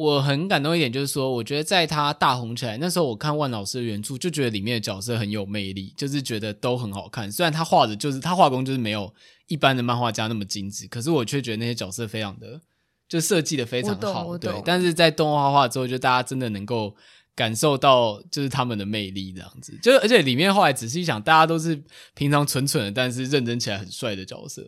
[0.00, 7.30] 我很感动一点，就是说，我觉得在他大红起来那时候，我看万老师的原著，就觉得里面的角色很有魅力，就是觉得都很好看。
[7.30, 9.12] 虽然他画的就是他画工就是没有
[9.48, 12.60] 一般的漫画家那么精致，可是我却觉得那些角色非常的
[13.08, 14.38] 就设计的非常好。
[14.38, 16.94] 对，但是在动画化之后，就大家真的能够。
[17.36, 21.80] 感受到就是他们的魅力这样子，就而且里面后来仔细想，大家都是
[22.12, 24.62] 平常蠢蠢的，但是认真起来很帅的角色。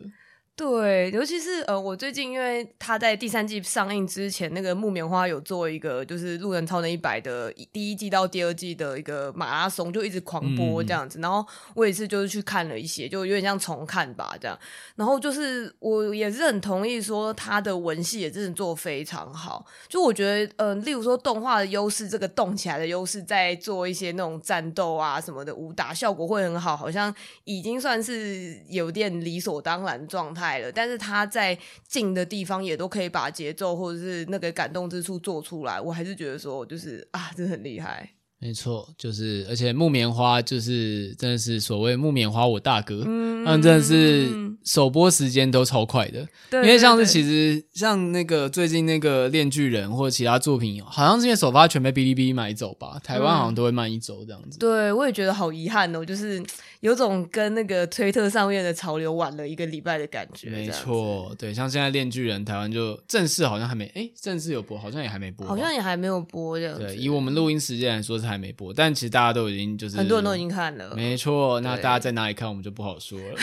[0.55, 11.17] 对，尤其是呃，我最近因为他在第三季上映之前，那个木棉花有做一个就是《路人超能一百》的第一季到第二季的一个马拉松，就一直狂播这样子。
[11.17, 14.55] 嗯、然后我也是就是去看了一些，就有点像重看吧这样。
[14.95, 19.65] 然后就是我也是很同意说他的文戏也真的做非常好。
[19.89, 27.11] 就我觉得呃，例如说动画的优势，这个动起来的优势，在做一些那种战斗啊什么的武打效果会很好，好像
[27.43, 30.42] 已经算是有点理所当然状态。
[30.73, 38.09] 但是他在近的地方也都可以把节奏或者是那个感动之处做出来，我还是觉得说，就是啊，真的很厉害。
[38.39, 44.27] 没错，就是而且木棉花就是真的是所谓木棉花我大哥，嗯，真的是
[44.65, 46.27] 首播时间都超快的。
[46.49, 54.59] 对，因为像是其实像那个最近那个恋巨人或者其他作品，好像是因为首发全被哔哩哔哩买走吧，台湾好像都会慢一周这样子。
[54.59, 56.43] 对，我也觉得好遗憾哦，就是。
[56.83, 60.49] 有种跟那个推特上面的潮流晚了一个礼拜的感觉。
[60.49, 66.77] 没错，对，像现在《链锯人》台湾就正式好像还没，哎，正式有播，好像也还没播，好像也还没有播这样。
[66.77, 70.93] 对，以我们录音时间来说是还没播，但其实大家都已经就是很多人都已经看了。
[70.93, 73.37] 没错，那大家在哪里看我们就不好说了，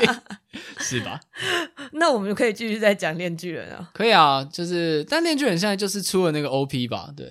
[0.80, 1.20] 是吧？
[1.92, 3.90] 那我们就可以继续再讲《链锯人》啊。
[3.92, 7.12] 可以啊，就是但《链锯人》现在就是出了那个 OP 吧？
[7.14, 7.26] 对。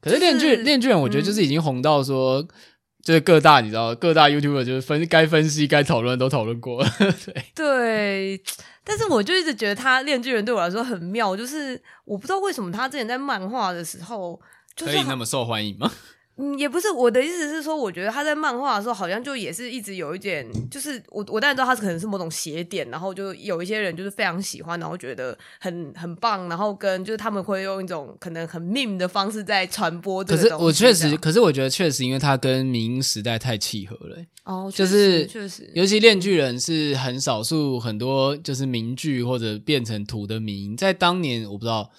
[0.00, 2.40] 可是《链锯链锯人》我觉得就是已经红到说。
[2.42, 2.48] 嗯
[3.06, 6.90] 就是各大你知道，各大 YouTuber 就是分该分析该讨论都讨论过了，
[7.24, 8.42] 对对。
[8.82, 14.40] 但是我就一直觉得他炼巨人对我来说很妙，就是我不知道为什么他之前在漫画的时候，
[14.74, 15.88] 就是，可以那么受欢迎吗？
[16.38, 30.42] 嗯，也不是我的意思是说，我觉得他在漫画的时候好像就也是一直有一点，就是我我当然知道他可能是某种邪点，然后就有一些人就是非常喜欢，然后觉得很很棒，然后跟就是他们会用一种可能很 meme 的方式在传播这个。
[30.42, 34.26] 可是我确实，可是我觉得确实，因为他跟民时代太契合了，欸。
[34.44, 41.90] 哦，就是确实，尤其链锯人是很少数很多就是名句或者变成图的名，在当年我不知道。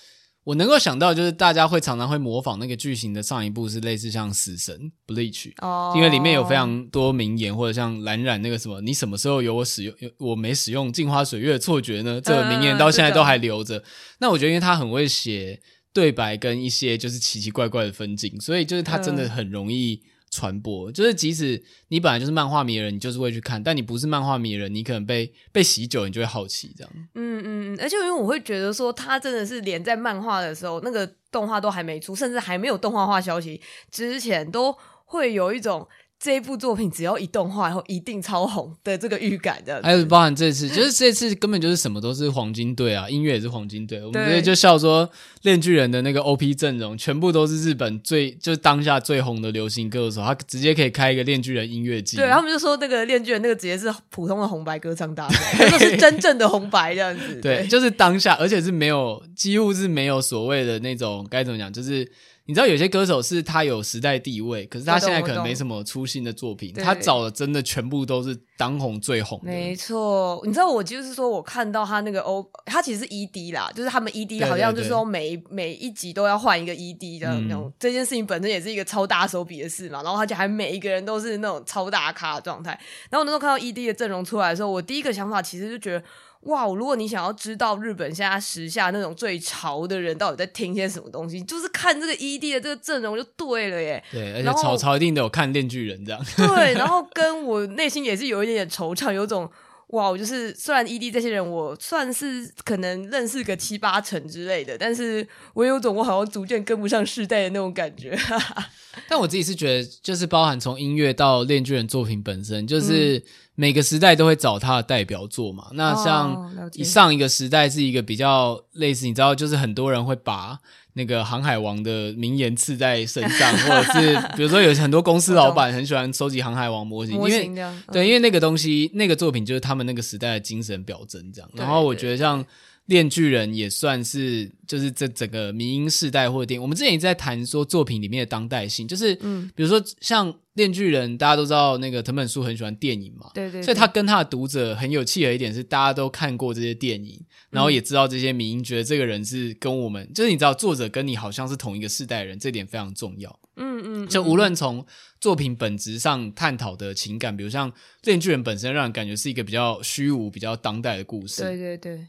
[0.47, 12.21] 我能够想到，就是大家会常常会模仿那个剧情的上一部是类似像《死神》Bleach，哦，因为里面有非常多名言，或者像蓝染那个什么，你什么时候有我使用，我没使用镜花水月的错觉呢？
[12.21, 13.79] 这个名言到现在都还留着。
[13.79, 13.83] 嗯，
[14.21, 15.59] 那我觉得，因为他很会写
[15.91, 20.01] 对白跟一些就是奇奇怪怪的分镜，所以就是他真的很容易。
[20.37, 26.93] 传播就是，即使你本来就是漫画迷人，你就是会去看；但你不是漫画迷人，你可能被被洗久，你就会好奇这样。
[27.15, 35.87] 嗯嗯，而且因为我会觉得说，他真的是连在漫画的时候，那个动画都还没出，甚至还没有动画化消息之前，都会有一种。
[36.19, 44.03] 这一部作品只要一动画，然后一定超红的这个预感的，还有包含这次，就是这次根本就是什么都是黄金队啊，音乐也是黄金队。
[44.03, 45.07] 我们直接就笑说，
[45.43, 52.17] 链锯人的那个 OP 阵容全部都是日本最就是当下最红的流行歌手，他直接可以开一个链锯人音乐季。
[52.17, 57.39] 对，他们就说那个链锯人那个直接是普通的红白歌唱大赛， 那是真正的红白这样子。
[57.39, 62.11] 对，对就是当下，而且是没有几乎是没有所谓的那种该怎么讲，就是。
[62.47, 69.51] 你知道有些歌手是他有时代地位，可是他现在可能没什么出新的作品，他找的真的全部都是当红最红的。
[69.51, 80.01] 没错，你知道我就是说我看到他那个 O，他其实是 ED 啦，就是他们 ED 好像就是说每每一集都要换一个 ED 的那种，嗯、这件事情本身也是一个超大手笔的事嘛。
[80.01, 82.71] 然后而且还每一个人都是那种超大咖的状态。
[83.09, 86.03] 然后我那时候看到 ED 的阵容出来的时候，我第一个想法其实就觉得。
[86.41, 94.01] 哇，如果你想要知道日本现在时下那种最潮的人到底在听些什么东西，就是看这个 ED 的这个阵容就对了耶。
[94.11, 96.23] 对，而且潮潮一定都有看《链锯人》这样。
[96.37, 99.49] 对，然后跟我内心也是有一点点惆怅，有种
[99.87, 108.17] 哇，我就是虽然 ED 这些人我算是可能认识个七八成之类的，但是我有种我好像逐渐跟不上世代的那种感觉。
[109.09, 113.17] 但我自己是觉得，就是包含从音乐到《链锯人》作品本身，就是。
[113.17, 113.23] 嗯
[113.59, 120.59] 每个时代都会找他的代表作嘛，那像上一个时代是一个比较类似，你知道，就是很多人会把
[120.93, 127.51] 那个《航海王》的名言刺在身上，或者是 比如说有很多公司老板很喜欢收集《航海王》模型， 因为
[127.91, 131.49] 对，因为那个东西那个作品就是他们那个时代的精神表征这样。
[131.55, 132.45] 然后我觉得像。
[132.87, 154.85] 链锯人也算是，就是这整个迷因世代或者电影，我们之前也在谈说作品里面的当代性，就是，嗯，比如说像链锯人，大家都知道那个藤本树很喜欢电影嘛，对对，所以他跟他的读者很有契合一点是，大家都看过这些电影，然后也知道这些迷因，觉得这个人是跟我们，就是你知道作者跟你好像是同一个世代人，这点非常重要，嗯嗯，就无论从
[155.19, 157.69] 作品本质上探讨的情感，比如像
[158.03, 162.07] 链锯人本身，让人感觉是一个比较虚无、比较当代的故事，对对对。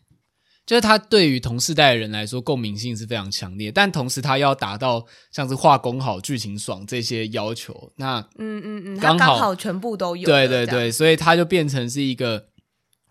[0.68, 5.02] 就是他对于同世代的人来说，共鸣性是非常强烈，但同时他要达到
[5.32, 12.48] 像是画工好、剧情爽这些要求，那嗯嗯嗯，刚好，好全部都有，对对对，所以他就变成是一个，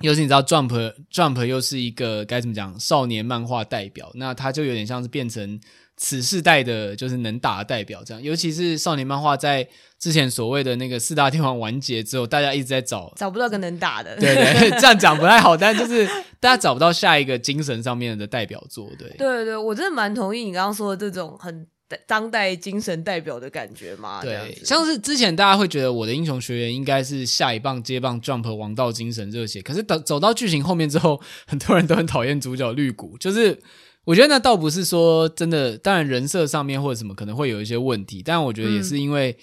[0.02, 5.60] 尤其你知道，Jump Jump 又是一个该怎么讲，少年漫画代表，那他就有点像是变成。
[6.00, 16.06] 此世代的就是能打的代表，这样，尤其是少年漫画在之前所谓的那个四大天王完结之后，大家一直在找，找不到个能打的，对对， 这样讲不太好，但就是
[16.40, 21.66] 大家找不到下一个精神上面的代表作，对，对对，我真的蛮同意你刚刚说的这种很
[22.06, 33.60] 当代精神代表的感觉嘛，对，像是之前大家会觉得我的英雄学员应该是下一棒接棒 Jump 王道精神热血，可是等走到剧情后面之后，很多人都很讨厌主角绿谷，就是。
[34.08, 39.36] 我觉得那倒不是说真的，当然人设上面或者什么可能会有一些问题，但我觉得也是因为，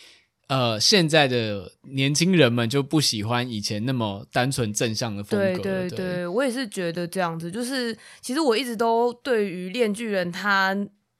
[0.48, 5.46] 嗯、呃，现在的年轻人们就不喜欢以前那么单纯正向的风格。
[5.46, 10.74] 对对对，对我也是觉得这样子，就是其实我一直都对于恋巨人他。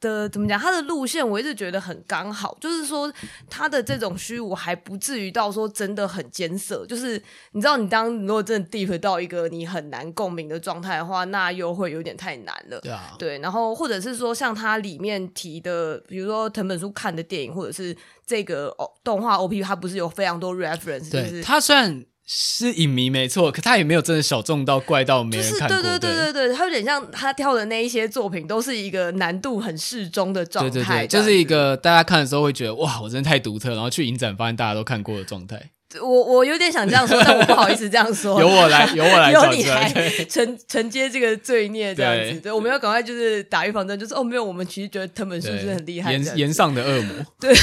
[0.05, 0.61] 的怎么讲？
[0.61, 3.11] 他的路线我一直觉得很刚好，就是说
[3.49, 6.85] 他的这种虚无还不至于到说真的很艰涩。
[6.85, 7.21] 就是
[7.53, 12.79] 你知道，你当如果真的 deep 到一个你很难共鸣的状态的话，那又会有点太难了。
[12.81, 13.39] 对啊，对。
[13.39, 21.11] 然后或者是说，像他里面提的，比如说藤本树看的电影，或者是这个哦动画 OP，它不是有非常多 reference？
[21.11, 22.05] 对，就是他虽然。
[22.27, 25.77] 是影迷没错，可他也没有真的小众到怪到没人看过。
[25.77, 30.71] 就是、对对对对对，他有点像他跳的那一些作品，都是一个难度很适中的状态。
[30.71, 35.71] 对对对，就是一个大家看的时候会觉得哇，我真的太独特，然后去影展发现大家都看过的状态。
[36.01, 38.41] 我我有点想这样说，但我不好意思这样说。
[38.43, 39.87] 由我来， 由我来，由你来
[40.29, 42.33] 承承接这个罪孽，这样子。
[42.33, 47.15] 对，对，我们要赶快就是打预防针，就是哦，没有，我们其实觉得藤本树是很厉害，岩岩上的恶魔。
[47.39, 47.55] 对。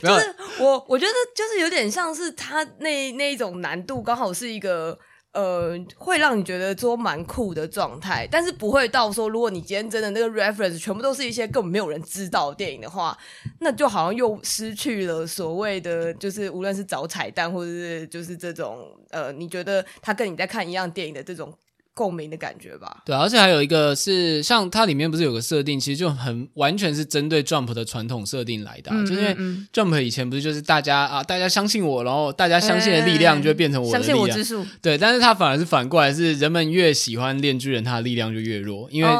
[0.00, 4.98] 就是我，我觉得就是有点像是他那那一种难度，刚好是一个
[5.32, 13.16] 呃，会让你觉得说蛮酷的状态，但是不会到说，如果你今天真的那个 reference 全部都是一些根本没有人知道电影的话，
[13.60, 21.52] 那就好像又失去了所谓的，就是无论是找彩蛋，或者是就是这种呃，你觉得他跟你在看一样电影的这种。
[21.98, 29.34] 共鸣的感觉吧，对，而且还有一个是，像它里面不是有个设定，其实就很完全是针对 Jump 的传统设定来的，啊，嗯、就是因为
[29.72, 39.10] Jump 以前不是就是大家啊，大家相信我，然后大家相信的力量就会变成我的力量，相信我之术，对，但是它反而是反过来，是人们越喜欢炼巨人，他的力量就越弱，因为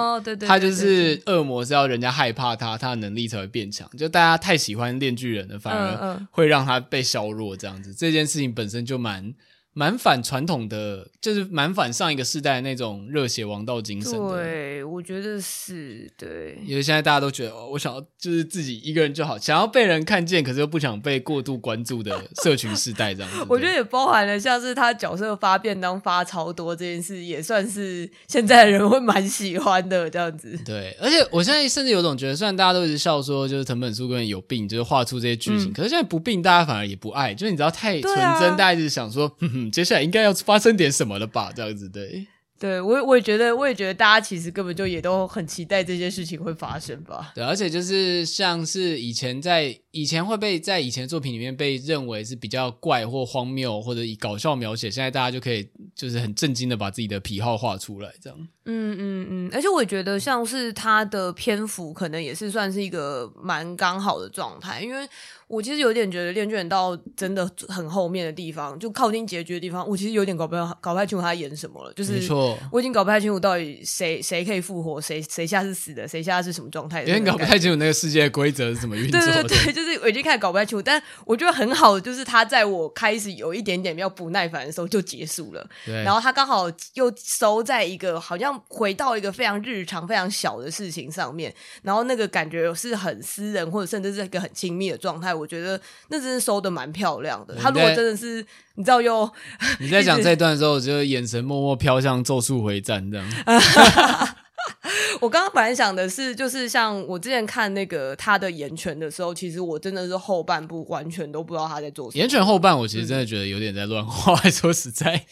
[0.47, 9.35] 他就是恶魔，是要人家害怕他，他的能力才会变强，就大家太喜欢炼巨人了，反而会让他被削弱，这样子，这件事情本身就蛮。
[9.79, 14.19] 蛮反传统的，就是蛮反上一个世代的那种热血王道精神的。
[14.31, 16.59] 对，我觉得是对。
[16.67, 23.37] 因为现在大家都觉得，哦，我想要就是自己一个人就好，想要被人看见，可是又不想被过度关注的社群时代这样子。
[23.49, 30.59] 我觉得也包含了像是他角色发便当发超多这件事，也算是现在的人会蛮喜欢的这样子。
[30.65, 39.29] 对，而且我现在甚至有种觉得，虽然大家都一直笑说，就是藤本树根本有病，就是画出这些剧情，嗯，可是现在不病，大家反而也不爱，就是你知道太纯真，啊，大家一直想说。
[39.39, 41.53] 哼 哼接下来应该要发生点什么了吧？
[41.55, 42.27] 这样子对，
[42.59, 47.33] 对，我我也觉得，我也觉得大家其实根本就也都很期待这件事情会发生吧。
[47.35, 58.39] 对，而且就是像是以前在以前会被在以前的作品里面被认为是比较怪或荒谬或者以搞笑描写，现在大家就可以就是很震惊的把自己的癖好画出来，这样。
[58.71, 65.09] 嗯嗯嗯，而且我也觉得像是他的篇幅可能也是算是一个蛮刚好的状态，因为。
[65.49, 71.93] 我其实有点觉得《练卷》到真的很后面的地方，就靠近结局的地方，我其实有点搞不搞不太清楚他演什么了。
[71.95, 77.01] 就是，没错，我已经搞不太清楚到底谁谁可以复活，谁谁下是死的，谁下是什么状态。
[77.01, 79.27] 有点搞不太清楚那个世界的规则是怎么运作的。
[79.27, 80.83] 对对对，就是我已经开始搞不太清楚。
[80.83, 85.67] 但我觉得很好的就是他在我开始有一点点要不耐烦的时候就结束了。
[85.87, 86.05] 对。
[86.05, 95.35] 然后他刚好又收在一个好像回到一个非常日常、非常小的事情上面，然后那个感觉是很私人，或者甚至是一个很亲密的状态。
[95.35, 96.19] 我觉得那。
[96.19, 97.55] 真是收的蛮漂亮的。
[97.55, 99.31] 他如果真的是，你知道又
[99.79, 103.25] 你在讲这段的时候，我就眼神默默飘向《咒术回战》这样。
[105.21, 112.21] 我刚刚本来想的是，就是像我之前看那个他的岩泉的时候，其实我真的是后半部完全都不知道他在做什么。
[112.21, 114.39] 岩泉后半，我其实真的觉得有点在乱画。
[114.45, 115.27] 嗯、说实在，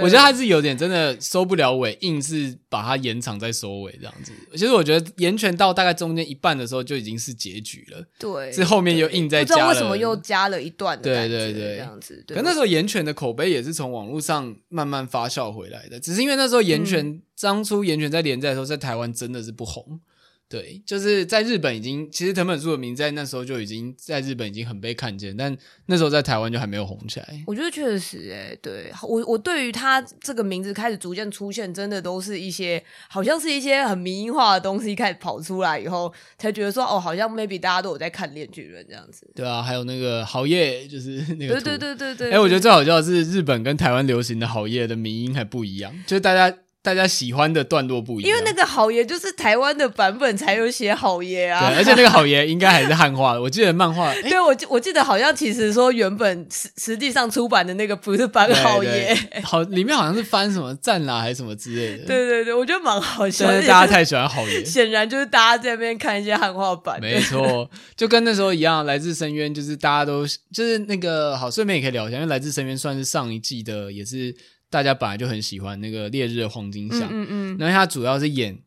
[0.00, 4.32] 我觉得他是有点真的收不了尾，硬是把它延长再收尾这样子。
[4.52, 8.04] 其实我觉得岩泉到大概中间一半的时候就已经是结局了。
[8.18, 9.56] 对，是后面又硬在加了。
[9.56, 11.36] 不知道为什么又加了一段的感觉？
[11.36, 12.24] 对对对，这样子。
[12.28, 17.22] 可那时候岩泉的口碑也是从网络上慢慢发酵回来的，只是因为那时候岩泉、嗯。
[17.42, 20.00] 当初炎拳在连载的时候，在台湾真的是不红，
[20.48, 27.42] 对，就是在日本已经，其实藤本树的名在那时候就已经在日本已经很被看见，但那时候在台湾就还没有红起来。
[27.46, 39.28] 我觉得确实、欸，诶对我我对于他这个名字开始逐渐出现，真的都是一些好像是一些很迷因化的东西开始跑出来以后，才觉得说哦，好像 maybe 大家都有在看《恋巨人》这样子。
[39.34, 42.28] 对啊，还有那个好夜，就是那个，对对对对对。
[42.28, 46.58] 哎、欸，我觉得最好笑的是日本跟台湾流行的好夜的民音还不一样，就是大家。
[46.82, 63.46] 大家喜欢的段落不一样，因为那个好爷就是台湾的版本才有写好爷啊，对，而且那个好爷应该还是汉化的，我记得漫画， 对我我记得好像其实说原本实实际上出版的那个不是版好爷，好里面好像是翻什么战啦还是什么之类的，对对对，我觉得蛮好笑。
[63.46, 74.34] 的，大家太喜欢好爷， 显然就是大家在那边看一些汉化版，没错，就跟那时候一样，来自深渊就是大家都就是那个好，顺便也可以聊一下，因为来自深渊算是上一季的也是。
[74.72, 78.58] 大家本来就很喜欢那个烈日的黄金乡，嗯嗯嗯，然后他主要是演，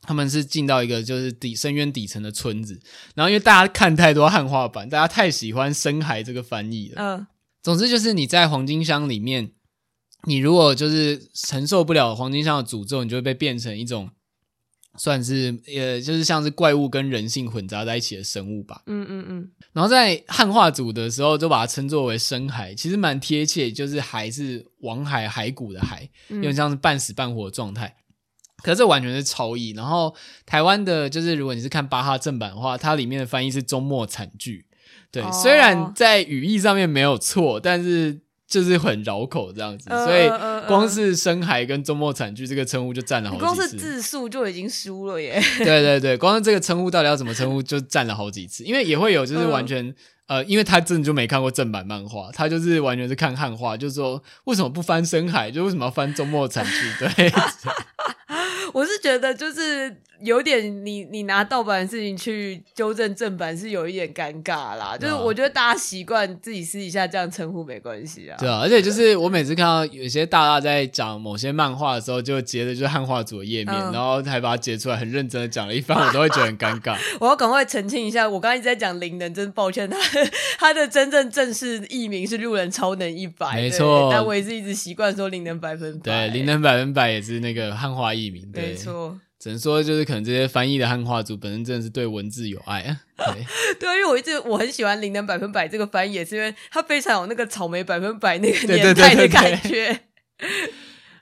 [0.00, 2.80] 他们是进到一个就是底深渊底层的村子，
[3.16, 7.26] 然后因为大家看太多汉化版，大家太喜欢深海这个翻译了，嗯，
[7.60, 9.50] 总之就是你在黄金乡里面，
[10.28, 14.10] 你如果就是承受不了黄金乡的诅咒，你就会被变成一种。
[14.98, 18.82] 算是呃，就是像是怪物跟人性混杂在一起的生物吧。
[18.86, 19.50] 嗯嗯嗯。
[19.72, 27.96] 然后在汉化组的时候，就把它称作为深海，其实蛮贴切，就是海是王海骸骨的海，有点像是半死半活的状态。
[28.62, 29.70] 可是这完全是超译。
[29.70, 30.14] 然后
[30.44, 34.66] 台湾的，就是如果你是看巴哈正版的话，它里面的翻译是周末惨剧。
[35.10, 38.20] 对，哦、虽然在语义上面没有错，但是。
[38.52, 40.28] 就是很绕口这样子，呃、所以
[40.68, 43.46] 光是深海跟周末惨剧这个称呼就占了好几次。
[43.46, 45.42] 光是字数就已经输了耶。
[45.56, 49.82] 对对对，光是这个称呼到底要怎么称呼就占了好几次，因为也会有就是完全、
[50.26, 57.06] 呃、呃，因为他真的就没看过正版漫画，他就是完全是看汉化，就是说为什么不翻深海，就为什么要翻周末惨剧？
[57.06, 57.32] 对，
[58.74, 59.96] 我是觉得就是。
[60.22, 68.36] 有点你你拿盗版的事情去纠正正版是有一点尴尬啦，就是我觉得大家习惯自己私底下这样称呼没关系啊。
[68.38, 76.96] 对啊，而且就是我每次看到有些大大在讲某些漫画的时候，就截的就是汉化组的页面，嗯、然后还把它截出来，很认真的讲了一番，我都会觉得很尴尬。
[77.18, 79.98] 我要赶快澄清一下，我刚才一直在讲灵能，真抱歉，他
[80.58, 84.08] 他的真正正式译名是路人超能一百，没错。
[84.12, 89.18] 但我也是一直习惯说灵能百分百，对，灵能百分百也是那个汉化译名，对没错。
[89.42, 93.00] 只能说，就是可能这些翻译的汉化组本身真的是对文字有爱啊。
[93.34, 93.44] 对，
[93.80, 99.68] 对啊，因为我一直我很喜欢“灵能百分百”这个翻译，也是因为它非常有那个草莓百分百那个年代的感觉。
[99.68, 100.72] 对对对对对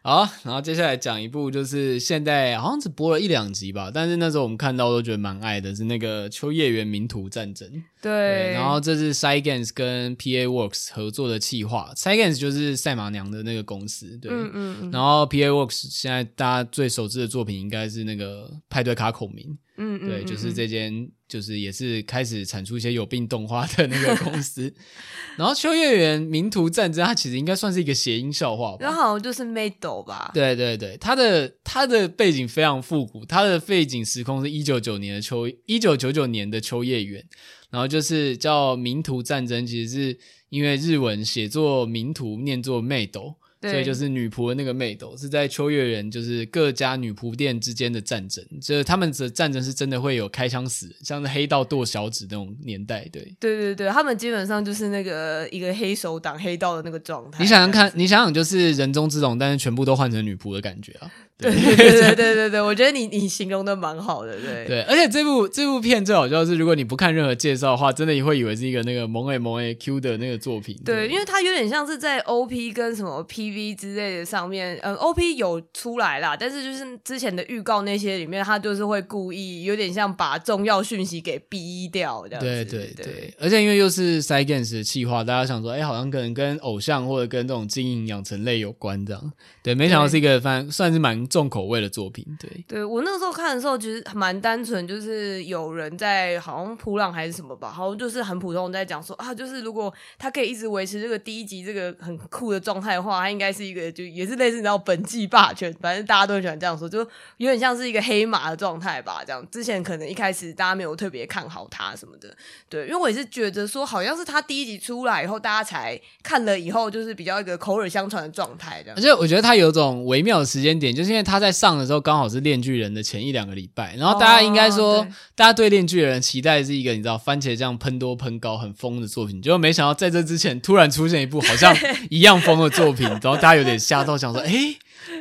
[0.03, 7.69] 好，然后接下来讲一部，就是现在好像只播了一两集吧，但是那时候我们看到都觉得蛮爱的，是那个《秋叶原名图战争》
[8.01, 8.11] 对。
[8.11, 19.59] 对，然后这是 Cygames 跟 PA Works 合作的企划，Cygames 就是赛马娘的那个公司，对，嗯嗯嗯，然后 PA Works 现在大家最熟知的作品应该是那个派对卡孔明。
[19.83, 24.71] 嗯，对，就是这间，就是也是开始产出一些有病动画的那个公司。
[25.39, 28.79] 然后秋叶原名图战争，它其实应该算是一个谐音笑话吧？
[28.81, 30.31] 然后好像就是 Mado 吧？
[30.35, 37.25] 对对对，它的它的背景非常复古，它的背景时空是一九九年的秋一九九九年的秋叶原，
[37.71, 40.19] 然后就是叫名图战争，其实是
[40.51, 43.40] 因为日文写作名图念作 Mado。
[43.63, 57.43] 所以就是女仆的那个妹斗是在秋叶原，就是各家女仆店之间的战争，就是他们的战争是真的会有开枪死，像是黑道剁小指那种年代，对，对对对，他们基本上就是那个一个黑手党黑道的那个状态。
[57.43, 61.11] 你想想看，你想想就是人中之龙，但是全部都换成女仆的感觉啊。
[61.41, 70.77] 对对对对对对，我觉得你你形容的蛮好的，对对，而且这部这部片最好笑的是，如果你不看任何介绍的话，真的也会以为是一个那个萌 A 萌 A Q 的那个作品。
[70.85, 82.47] 对，因为它有点像是在 O P 跟什么 P V 之类的上面，嗯，O P 有出来啦，但是就是之前的预告那些里面，它就是会故意有点像把重要讯息给逼掉这样子。
[82.47, 89.33] 对对对，而且因为又是 Cygames 的企划，大家想说，哎，好像可能跟偶像或者跟这种经营养成类有关这样。
[89.63, 92.27] 对，没想到是一个反算是蛮重口味的作品。
[92.39, 106.99] 对，对我那个时候看的时候，其实蛮单纯，就是有人在好像普朗还是什么吧，好像就是很普通在讲说啊，就是如果他可以一直维持这个第一集这个很酷的状态的话，他应该是一个就也是类似你知道本季霸权，反正大家都很喜欢这样说，就
[107.37, 109.23] 有点像是一个黑马的状态吧。
[109.25, 112.35] 这样之前可能一开始大家没有特别看好他什么的，
[112.69, 118.97] 对，因为我也是觉得说好像是他第一集出来以后，大家才看了以后，就是比较一个口耳相传的状态这样。
[118.97, 122.01] 而且我觉得他有种微妙的时间点，就是因为他在上的时候。
[122.01, 131.77] 刚好是《链锯人》的前一两个礼拜，然后大家应该说，哦、大家对《链锯人》期待是一个你知道番茄酱喷多喷高很疯的作品，结果没想到在这之前突然出现一部好像
[132.09, 134.77] 一样疯的作品， 然后大家有点吓到，想说，哎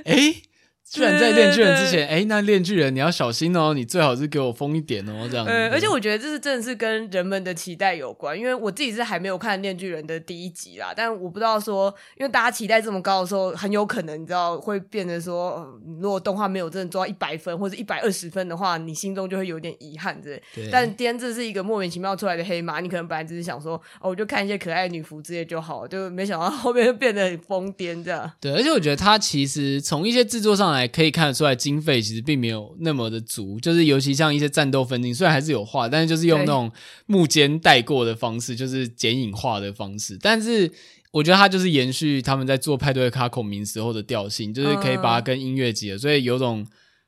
[0.06, 0.16] 哎。
[0.16, 0.41] 诶
[0.91, 5.51] 居然在练巨人之前，哎，那练巨人你要小心哦，你最好是给我疯一点哦，这样子。
[5.51, 20.41] 呃，而且我觉得这是真的是跟人们的期待有关，因为我自己是还没有看链巨人的第一集啦，但我不知道说，因为大家期待这么高的时候，很有可能你知道会变得说，呃、如果动画没有真的做到一百分或者一百二十分的话，你心中就会有点遗憾之类。
[20.55, 20.69] 对。
[20.71, 28.31] 但今天这是一个莫名其妙出来的黑马，你可能本来只是想说，哦，我就看一些可爱女仆之类就好，就没想到后面就变得很疯癫这样。
[28.41, 31.55] 对，而且我觉得他其实从一些制作上来可以看得出来。
[31.55, 36.71] 经费其实并没有那么的足，就是尤其像一些战斗分镜，虽然还是有画，但是就是用那种
[37.05, 40.17] 幕间带过的方式，就是剪影画的方式。
[40.21, 40.71] 但是
[41.11, 46.65] 我觉得它就是延续他们在做派对卡孔明时候的调性，就是可以把它跟音乐结合，所以有种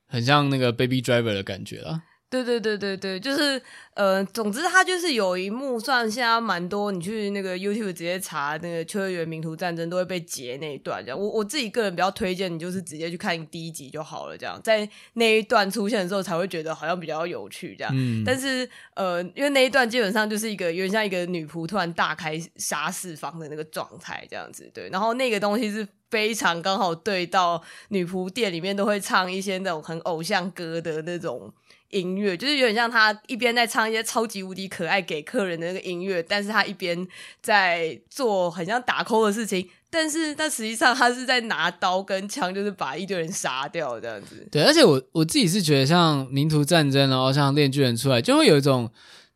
[0.07, 2.01] 很像那个 Baby Driver 的感觉了。
[2.31, 3.61] 对对对对对，就是
[3.93, 11.03] 呃，总之他就是有一幕，算现在蛮多，你去那个 YouTube 直接查那个秋叶原名图战争都会被截那一段。
[11.03, 14.37] 这样，我我自己个人比较推荐你，就是直接去看第一集就好了。
[14.37, 17.75] 这样，在那一段出现的时候，才会觉得好像比较有趣。
[17.77, 24.71] 这样，嗯、但是呃，因为那一段基本上就是一个有点像一个女仆突然大开杀四方的那个状态，这样子。
[24.73, 31.53] 对，然后那个东西是非常刚好对到女仆店里面都会唱一些那种很偶像歌的那种。
[31.91, 37.07] 音乐就是有点像他一边在唱一些超级无敌可爱给客人的那个音乐，但是他一边
[37.41, 44.47] 在做很像打 call 的事情，但是但实际上他是在拿刀跟枪，就是把一堆人杀掉这样子。
[44.51, 48.91] 对，而且我我自己是觉得像名图战争，然后像链锯人出来，就会有一种。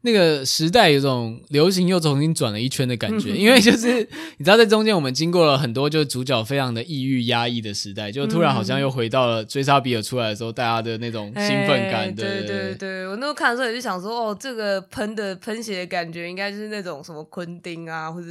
[0.05, 12.13] 那个时代有种流行又重新转了一圈的感觉，因为就是你知道，在中间我们经过了很多，就是主角非常的抑郁压抑的时代，就突然好像又回到了追杀比尔出来的时候，大家的那种兴奋感。
[12.13, 18.27] 对对对对，我那时候看的时候也就想说，哦，这个喷的喷血的感觉，应该就是那种什么昆汀啊，或者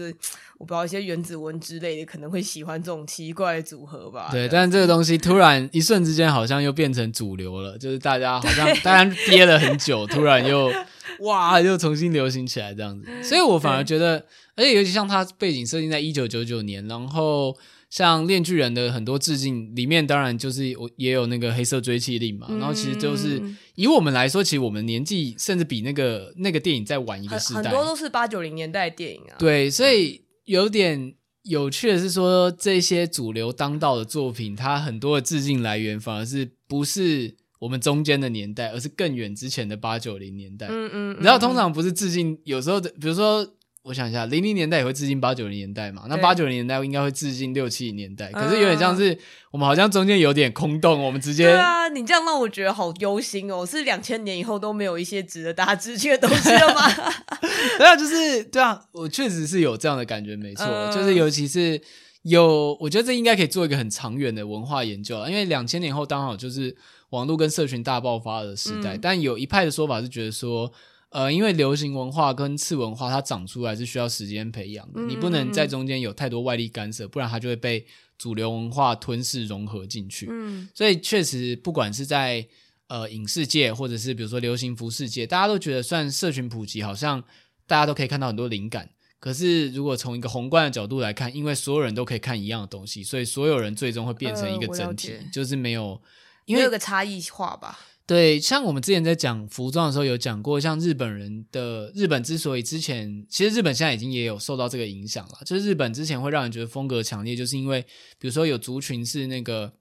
[0.64, 4.30] 我不知道一些原子文之类的，可能会喜欢这种奇怪的组合吧。
[4.32, 10.72] 对，但是这个东西突然一瞬之间好像又变成主流了，就是大家好像大家憋了很久，突然又。
[11.20, 11.60] 哇！
[11.60, 14.16] 又重新流行起来这样子，所以我反而觉得，
[14.56, 17.56] 而且尤其像它背景设定在一九九九年，然后
[17.88, 23.40] 像《链锯人》的很多致敬里面，当然就是我也有那个黑色追气令嘛，然后其实就是
[23.76, 29.38] 以我们来说，其实我们年纪甚至比那个那个电影再晚一个时代，很多都是八九零年代电影啊。
[29.38, 37.36] 对，所以有点有趣的是说，这些主流当道的作品，它很多的致敬来源反而是不是。
[37.60, 40.66] 我们中间的年代，而是更远之前的八九零年代。
[40.68, 43.42] 嗯嗯，你知道，通常不是致敬，有时候的，比如说，
[43.84, 46.04] 我想一下，零零年代也会致敬八九零年代嘛。
[46.08, 49.16] 那八九零年代应该会致敬六七零年代，可是有点像是
[49.50, 51.44] 我们好像中间有点空洞，我们直接。
[51.44, 53.64] 对啊，你这样让我觉得好忧心哦。
[53.66, 56.90] 是两千年以后都没有一些值得大家致敬的东西了吗？
[57.76, 61.78] 对啊，就是对啊，我确实是有这样的感觉，没错，就是尤其是
[62.22, 66.74] 有，我觉得这应该可以做一个很长远的文化研究了，因为两千年后刚好就是。
[67.10, 70.72] 网络跟社群大爆发的时代，嗯、但有一派的说法是觉得说，
[71.14, 77.86] 呃，因为流行文化跟次文化它长出来是需要时间培养的，嗯、你不能在中间有太多外力干涉，不然它就会被
[78.18, 80.26] 主流文化吞噬融合进去。
[80.28, 82.44] 嗯，所以确实，不管是在
[82.88, 87.22] 呃影视界，或者是比如说流行服饰界，大家都觉得算社群普及，好像
[87.64, 88.90] 大家都可以看到很多灵感。
[89.20, 96.02] 可是如果从一个宏观的角度来看，因为所有人都可以看一样的东西，所以所有人最终会变成一个整体，呃、就是没有，
[96.46, 97.78] 因为有个差异化吧。
[98.06, 107.82] 对，像我们之前在讲服装的时候有讲过，像日本人的日本之所以之前，其实日本现在已经也有受到这个影响了，就是日本之前会让人觉得风格强烈，就是因为
[108.18, 109.72] 比如说有族群是那个。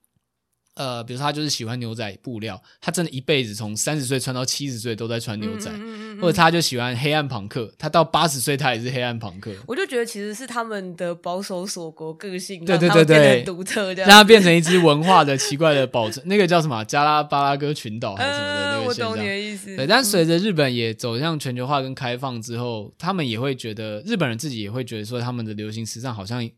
[0.75, 9.53] 呃，比如说他就是喜欢牛仔布料，他真的一辈子从三十岁穿到七十岁都在穿牛仔，嗯嗯嗯嗯，或者他就喜欢黑暗朋克，他到八十岁他也是黑暗朋克。
[9.67, 16.27] 我就觉得其实是他们的保守锁国个性，对对对对，独特，让他变成一支文化的奇怪的保存。
[16.27, 19.07] 那个叫什么加拉巴拉哥群岛还是什么的那个现象。
[19.07, 19.75] 呃、我懂你的意思。
[19.75, 26.49] 对，但随着日本也走向全球化跟开放之后，他们也会觉得日本人自己也会觉得说，他们的流行时尚好像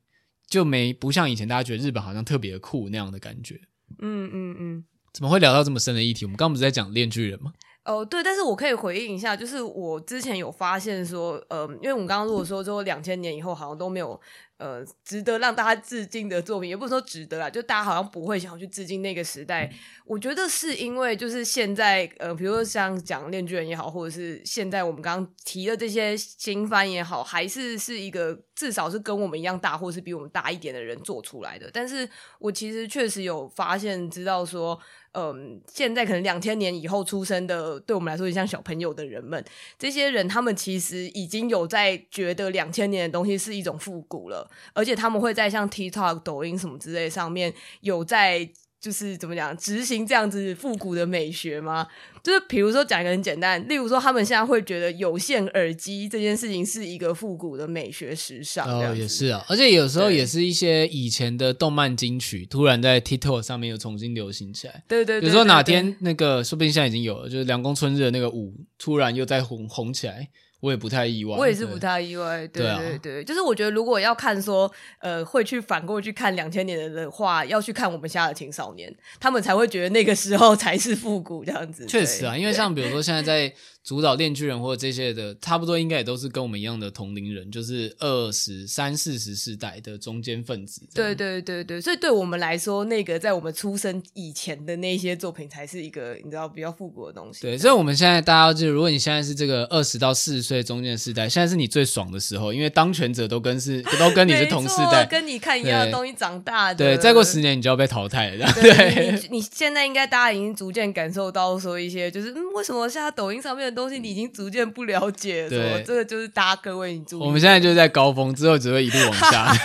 [0.49, 3.59] 就没不像以前大家觉得日本好像特别酷那样的感觉。
[3.99, 4.83] 嗯嗯嗯，
[5.13, 6.25] 怎么会聊到这么深的议题？
[6.25, 7.53] 我们刚刚不是在讲《链锯人》吗？
[7.85, 14.19] 哦，对，但是我可以回应一下，就是我之前有发现说，呃，因为我们刚刚如果说之后两千年以后好像都没有。
[14.57, 19.69] 呃，值得让大家致敬的作品，也不是说值得啦，就大家好像不会想要去致敬那个时代。
[20.05, 31.69] 我觉得是因为就是现在，呃，比如说像讲《链锯人》也好，或者是现在我们刚刚提的这些新番也好，还是是一个至少是跟我们一样大，或是比我们大一点的人做出来的。
[31.73, 32.07] 但是
[32.39, 34.79] 我其实确实有发现，知道说。
[35.17, 39.41] 嗯，现在可能两千年以后出生的，对我们来说，就像小朋友的人们，
[39.79, 48.49] 这些人他们其实已经有在觉得两千年的东西是一种复古了，而且他们会在像 TikTok、抖音什么之类上面有在。
[48.77, 51.87] 就是怎么讲，执行这样子复古的美学吗？
[52.21, 58.67] 就是比如说讲一个很简单，例如说他们现在会觉得有线耳机这件事情是一个复古的美学时尚。
[58.67, 64.83] 哦，也是啊，而且有时候也是一些以前的动漫金曲，突然在 TikTok 上面又重新流行起来。
[64.87, 70.29] 对对，对，比如说哪天那个，说不定现在已经有了，就是凉宫春日的那个舞，突然又在红红起来。
[70.65, 81.85] 我也不太意外，我也是不太意外，对对对，就是我觉得如果要看说，呃，会去反过去看两千年的的话，要去看我们现在的青少年，他们才会觉得那个时候才是复古这样子。
[81.85, 83.53] 确实啊，因为像比如说现在在。
[83.85, 90.81] 主导链锯人或者这些的，差不多应该也都是跟我们一样的同龄人，就是二十三四十世代的中间分子。
[90.91, 97.41] 对对对对，所以对我们来说，那个在我们出生以前的那些作品，才是一个你知道比较复古的东西。
[97.43, 106.77] 对，所以我们现在大家要记得，如果你现在是这个二十到四十岁中间的世代，现在是你最爽的时候，因为当权者都跟是都跟你是同世代，跟你看一样的东西长大的。
[106.83, 108.51] 对，再过十年你就要被淘汰了。
[108.53, 119.53] 对， 对你，你现在应该大家已经逐渐感受到说一些，就是嗯，为什么现在抖音上面的东西你已经逐渐不了解，对，这个就是大家各位你注意，我们现在就是在高峰，之后只会一路往下。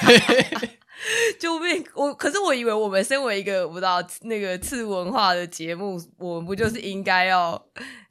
[1.41, 1.83] 救命！
[1.95, 7.61] 我可是我以为我们身为一个我不知道那个次文化的节目，我们不就是应该要。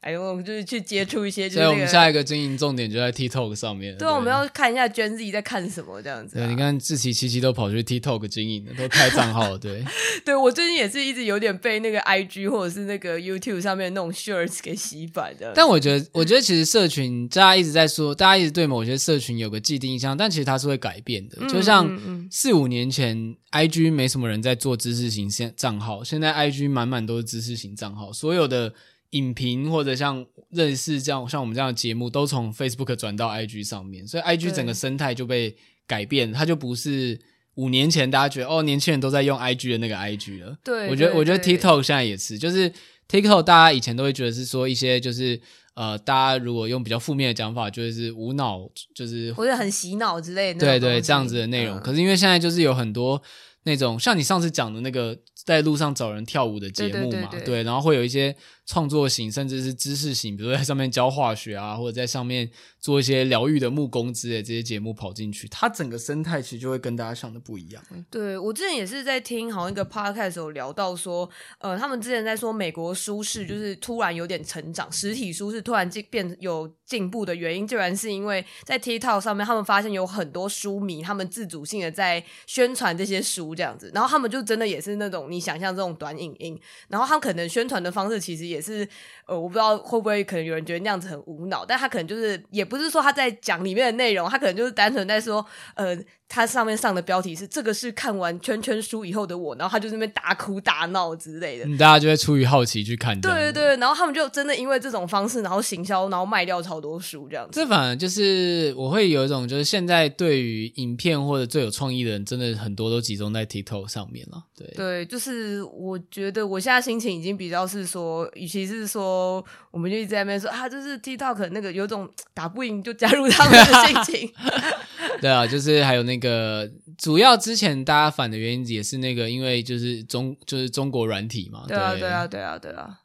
[0.01, 3.97] 哎，我们就是去接触一些，所以我们下一个经营重点就在 TikTok 上面。
[3.97, 6.37] 对，我们要看一下娟自己在看什么这样子。
[6.37, 9.59] 对，你看志奇七七都跑去 TikTok 经营了，都开账号了。
[9.59, 9.83] 对，
[10.23, 15.51] 对我最近也是一直有点被那个 IG 或者是那个 YouTube 上面那种 Shorts 给洗版的。
[15.53, 21.45] 但我觉得，我觉得其实社群大家一直在说，大家一直对某些社群有个既定印象，但其实它是会改变的。
[21.49, 21.89] 就像
[22.31, 28.73] 四五年前 IG 没什么人在做知识型现账号，现在 IG 满满都是知识型账号，所有的。
[29.11, 35.55] 影评或者像认识这样像我们这样的节目，都从 Facebook 转到 IG 上面，所以 IG 整个生态就被
[35.87, 37.19] 改变，它就不是
[37.55, 40.55] 五年前大家觉得哦，年轻人都在用 IG 的那个 IG 了。
[40.63, 42.71] 对，我觉得我觉得 TikTok 现在也是，就是
[43.07, 45.41] TikTok 大家以前都会觉得是说一些就是
[45.73, 51.77] 呃，大家如果用比较负面的讲法，就是无脑，就是或者很洗脑之类的，对对，这样子的内容。
[51.77, 51.81] 嗯。
[51.81, 53.19] 可是因为现在就是有很多
[53.63, 58.35] 那种像你上次讲的那个在路上找人跳舞的节目嘛，对，对，对，对，对，然后会有一些。
[58.69, 62.47] 创作型甚至是知识型，比如在上面教化学啊，或者在上面
[62.79, 67.83] 做一些疗愈的木工之类这些节目跑进去，它整个生态其实就会跟大家想的不一样。
[68.11, 88.58] 对，我之前也是在听好像一个 podcast 有聊到说，呃，他们之前在说美国书市就是突然有点成长，实体书市突然进变有进步的原因，竟然是因为在 TikTok 上面，他们发现有很多书迷，他们自主性的在宣传这些书这样子，然后他们就真的也是那种你想象这种短影音，然后他们可能宣传的方式其实也。
[88.59, 88.87] 也是，
[89.25, 95.45] 呃，我不知道会不会可能有人觉得那样子很无脑，但他可能就是也不是说他在讲里面的内容，他可能就是单纯在说，
[95.75, 95.97] 呃。
[96.29, 101.65] 他上面上的标题是“这个是看完圈圈书以后的我”，然后他就在那边大哭大闹之类的。
[101.65, 103.19] 嗯，大家就会出于好奇去看。
[103.19, 107.59] 对对对，然后他们就真的因为这种方式，然后行销，然后卖掉超多书这样子。
[107.59, 114.43] 这反而就是我会有一种，就是现在对于影片或者最有创意的人，真的很多都集中在 TikTok 上面了。
[114.55, 124.33] 对对，就是我觉得我现在心情已经比较是说，与其是说，我们就一直在那边说啊，就是 TikTok 那个有种打不赢就加入他们的心情。
[125.21, 131.65] 对啊，就是还有那个主要之前大家反的原因也是那个，因为就是中就是中国软体嘛。
[131.67, 132.99] 对啊，对啊，对啊，对啊。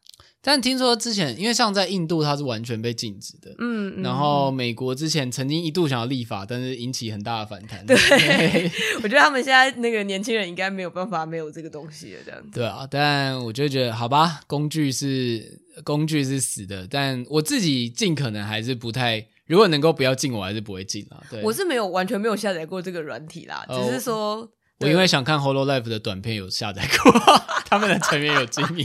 [0.47, 3.55] 但听说之前，因为像在印度，它是完全被禁止的。
[3.59, 7.87] 嗯，然后美国之前曾经一度想要立法，但是引起很大的反弹。
[7.87, 8.71] 对， 对
[9.03, 12.51] 我觉得他们现在那个年轻人应该没有办法没有这个东西了，这样子。
[12.53, 21.21] 对啊，但我就觉得好吧，工具是工具是死的，但我自己尽可能还是不太，如果能够不要进，我还是不会进啦。
[21.31, 24.37] 对，我是没有完全没有下载过这个软体啦，只是说。
[24.37, 24.49] 哦
[24.81, 27.13] 我因为想看 Holo Life 的短片，有下载过，
[27.71, 28.85] 他们的成员有经营，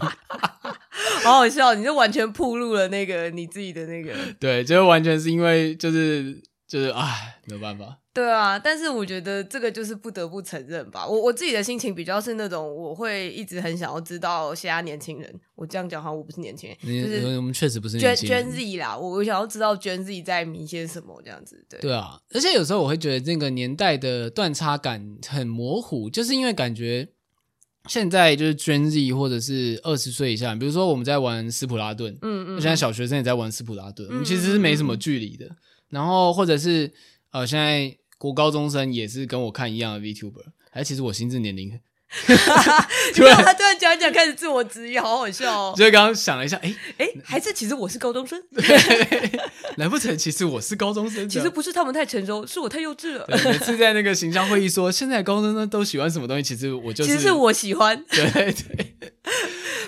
[1.25, 7.97] 好好笑，你就完全暴露了那个你自己的那个，对，就完全是因为就是就是唉，没有办法。
[8.11, 11.07] 对啊，但是我觉得这个就是不得不承认吧。
[11.07, 15.33] 我我自己的心情比较是那种，我会一直很想要知道现在年轻人。
[15.55, 18.47] 我这样讲好像我不是年轻人，你就是我们确实不是年轻人。
[18.47, 21.63] Gen Z 啦，我我想要知道 Gen Z 在迷些什么这样子。
[21.69, 27.07] 对对啊，而且有时候我会觉得这个年代的断差感很模糊，就是因为感觉
[27.87, 35.47] 现在就是 Gen Z 或者是二十岁以下，比如说我们在玩斯普拉顿，嗯嗯，现在小学生也在玩斯普拉顿，嗯嗯，其实是没什么距离的。
[35.89, 36.91] 然后或者是
[37.31, 37.97] 呃现在。
[38.19, 41.79] 国高中生也是跟我看一样的 VTuber，哎，其实我心智年龄，
[43.13, 45.73] 突然他突然讲一讲开始自我质疑，好好笑哦。
[45.77, 48.41] 所以刚刚想了一下，哎哎，还是其实我是高中生？
[49.77, 51.29] 难不成其实我是高中生？
[51.29, 53.25] 其实不是他们太成熟，是我太幼稚了。
[53.45, 58.03] 每次在那个形象会议说，现在高中生都喜欢什么东西，其实我就是，其实是我喜欢。
[58.09, 58.95] 对对。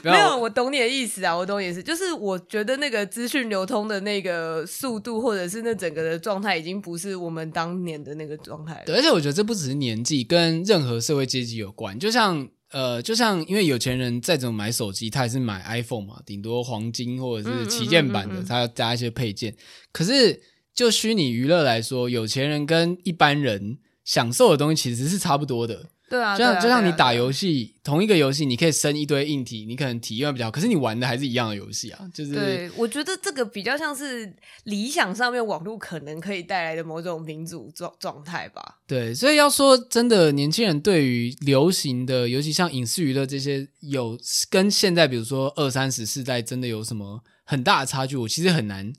[0.04, 8.82] 没有，我懂你的意思啊，我懂你的意思，就是我觉得那个资讯流通的那个速度，或者是那整个的状态，已经不是我们当年的那个状态了。
[8.86, 11.98] 对，而且我觉得这不只是年纪，跟任何社会阶级有关。
[12.00, 19.56] 就像呃，就像因为有钱人再怎么买手机，他也是买 iPhone 嘛，顶多黄金或者是旗舰版的，他要加一些配件。
[19.92, 20.42] 可是
[20.74, 25.90] 就虚拟娱乐来说，有钱人跟一般人享受的东西其实是差不多的。
[26.12, 32.00] 对啊，就像啊就像你打游戏，同一个游戏，你可以升一堆硬体，你可能体验比较好，可是你玩的还是一样的游戏啊。
[32.14, 34.36] 就是，对，我觉得这个比较像是
[34.66, 38.80] 理想上面网络可能可以带来的某种民主状状态吧。
[38.86, 48.92] 对，所以要说真的，年轻人对于流行的，尤其像影视娱乐这些，有跟现在比如说二三十世代真的有什么很大的差距，我其实很难。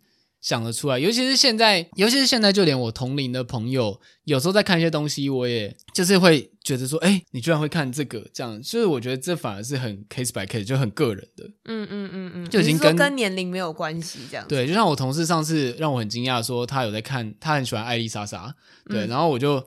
[0.43, 14.45] 想得出来，尤其是现在，尤其是现在，就连我同龄的朋友，有时候在看一些东西，我也就是会觉得说，哎、欸，你居然会看这个，这样，就是我觉得这反而是很 case by case，就很个人的，嗯嗯嗯嗯，就已经跟跟年龄没有关系，这样。
[14.49, 18.53] 对，就像我同事上次让我很惊讶，说他有在看，他很喜欢艾丽莎莎，
[18.90, 19.64] 对，嗯、然后我就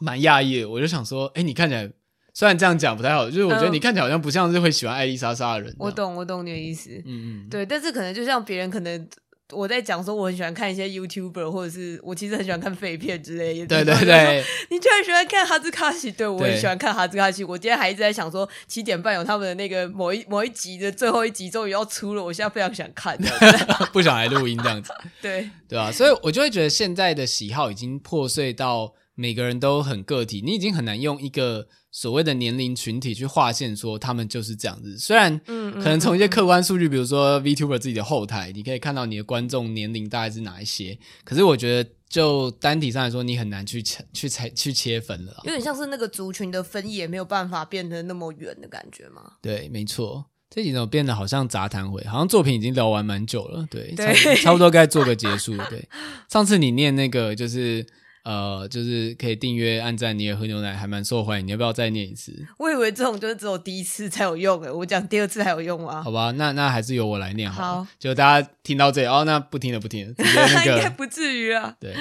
[0.00, 1.90] 蛮讶异的，我就想说，哎、欸，你看起来
[2.32, 5.74] 虽然这样讲不太好，就是我觉得你看起来好像不像是会喜欢艾丽莎莎的人。
[5.76, 9.08] 我懂，我懂你的意思，嗯嗯，对，但是可能就像别人可能。
[9.52, 13.66] 我在讲说我很喜欢看一些 YouTuber，或者是我其实很喜欢看废片之类的。
[13.66, 16.10] 对对对，你居然喜欢看哈兹卡西？
[16.10, 17.44] 对，我也喜欢看哈兹卡西。
[17.44, 23.18] 我今天还一直在想说，七点半有他们的那个某一某一集的最后一集终于要出了，我现在非常想看，
[23.92, 24.92] 不想来录音这样子。
[25.20, 31.68] 对对啊，所以我就会觉得现在的喜好已经破碎到每个人都很个体，你已经很难用一个。
[31.96, 34.98] 所谓的年龄群体去划线，说他们就是这样子。
[34.98, 40.98] 虽然可能从一些客观数据，比如说 VTuber 自己的后台，你可以看到你的观众年龄大概是哪一些。
[41.22, 45.40] 可是我觉得，就单体上来说，你很难去去切去切分了。
[45.44, 49.34] 有点像是那个族群的分野没有办法变得那么远的感觉吗？
[49.40, 50.26] 对，没错。
[50.50, 53.64] 这几种变得好像杂谈会，好像作品已经聊完蛮久了。
[53.70, 55.56] 对，对差，差不多该做个结束。
[55.70, 55.88] 对，
[56.28, 57.86] 上次你念那个就是。
[58.24, 61.46] 呃，就是可以订阅、按赞，你也喝牛奶，还蛮受欢迎。
[61.46, 62.32] 你要不要再念一次？
[62.58, 66.02] 我以为这种就是只有第一次才有用诶，我讲第二次还有用吗？
[66.02, 67.80] 好吧，那那还是由我来念好。
[67.80, 71.76] 好，就大家听到这里哦，那不听了，不听了，直接那个 应该不至于啊。
[71.78, 71.94] 对。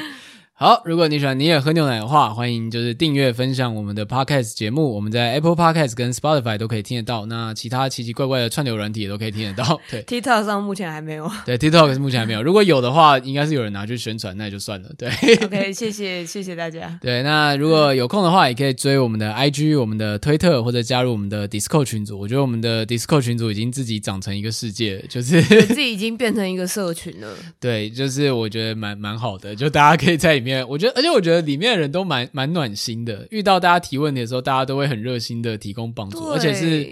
[0.56, 7.26] 好，如果你喜欢你也喝牛奶的话，欢迎就是订阅分享我们的 Podcast 节目，我们在 Apple Podcast 跟 Spotify 都可以听得到。
[7.26, 9.82] 那其他奇奇怪怪的串流软体也都可以听得到。
[9.90, 11.30] 对，TikTok 上目前还没有。
[11.44, 12.42] 对，TikTok 是目前还没有。
[12.44, 14.90] 如果有的话，应该是有人拿去宣传，那也就算了。
[14.96, 15.10] 对
[15.44, 16.98] ，OK，谢谢谢谢大家。
[17.02, 22.20] 对，那如果有空的话，也可以追我们的 IG、我们的推特，或者加入我们的 Discord 群组。
[22.20, 27.36] 我觉得我们的 Discord 群组已经自己长成一个世界，就是自己已经变成一个社群了。
[27.60, 30.53] 对，就是我觉得蛮蛮好的，就大家可以在里面。
[30.68, 31.44] 我觉得，而且我觉得。
[31.44, 36.90] 里面的人都蛮蛮暖心的，遇到大家提问题的时候，大家都会很热心的提供帮助，而且是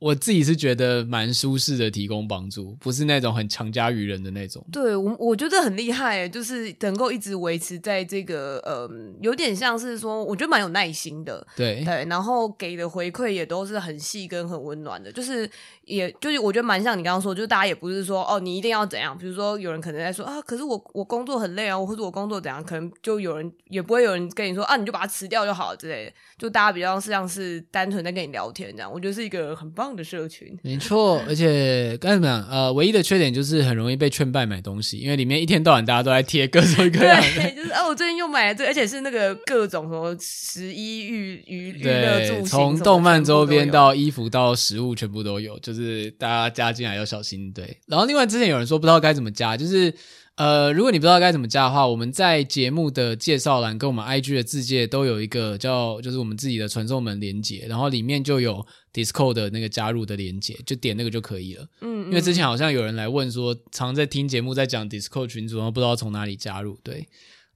[0.00, 4.64] 我自己是觉得蛮舒适的，提供帮助，不是那种很强加于人的那种。
[4.72, 8.90] 对，我我觉得很厉害，就是能够一直维持在这个，呃，
[9.20, 11.46] 有点像是说，我觉得蛮有耐心的。
[11.54, 15.48] 对对，然后给的回馈也都是很细跟很温暖的，就是
[15.84, 32.46] 也就是我觉得蛮像你刚刚说，就是大家也不是说哦，你一定要怎样，比如说有人可能在说啊，可是我我工作很累啊，或者我工作怎样，可能就有人也不会有人跟你说啊，你就把它辞掉就好了之类的，就大家比较像是单纯在跟你聊天这样，我觉得是一个很棒的社群， 没错，而且该怎么样？
[32.50, 47.52] 呃，唯一的缺点就是很容易被劝败买东西，因为里面一天到晚大家都在贴各种各样的，对，就是哦，我最近又买了这，而且是那个各种什么十一娱娱娱乐从动漫周边到衣服到食物全部都有，就是大家加进来要小心。
[47.52, 49.92] 对，然后另外之前有人说不知道该怎么加，就是。
[50.40, 61.66] 呃，如果你不知道该怎么加的话，我们在节目的介绍栏跟我们 IG 的字界都有一个叫，就是我们自己的传送门连接，然后里面就有 Discord 的那个加入的连接，就点那个就可以了。
[61.82, 66.78] 嗯，因为之前好像有人来问说，常在听节目在讲 Discord 群组，然后不知道从哪里加入。
[66.82, 67.06] 对，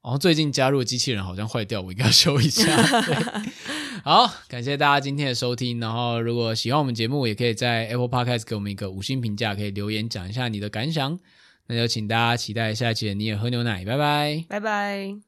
[0.02, 2.70] 然后最近加入的机器人好像坏掉，我应该要修一下。
[4.04, 5.80] 好，感谢大家今天的收听。
[5.80, 11.18] 然后如果喜欢我们节目，也可以在 Apple Podcast 给我们一个五星评价，可以留言讲一下你的感想。
[11.66, 15.16] 那就请大家期待下一期的你也喝牛奶，拜拜，拜拜。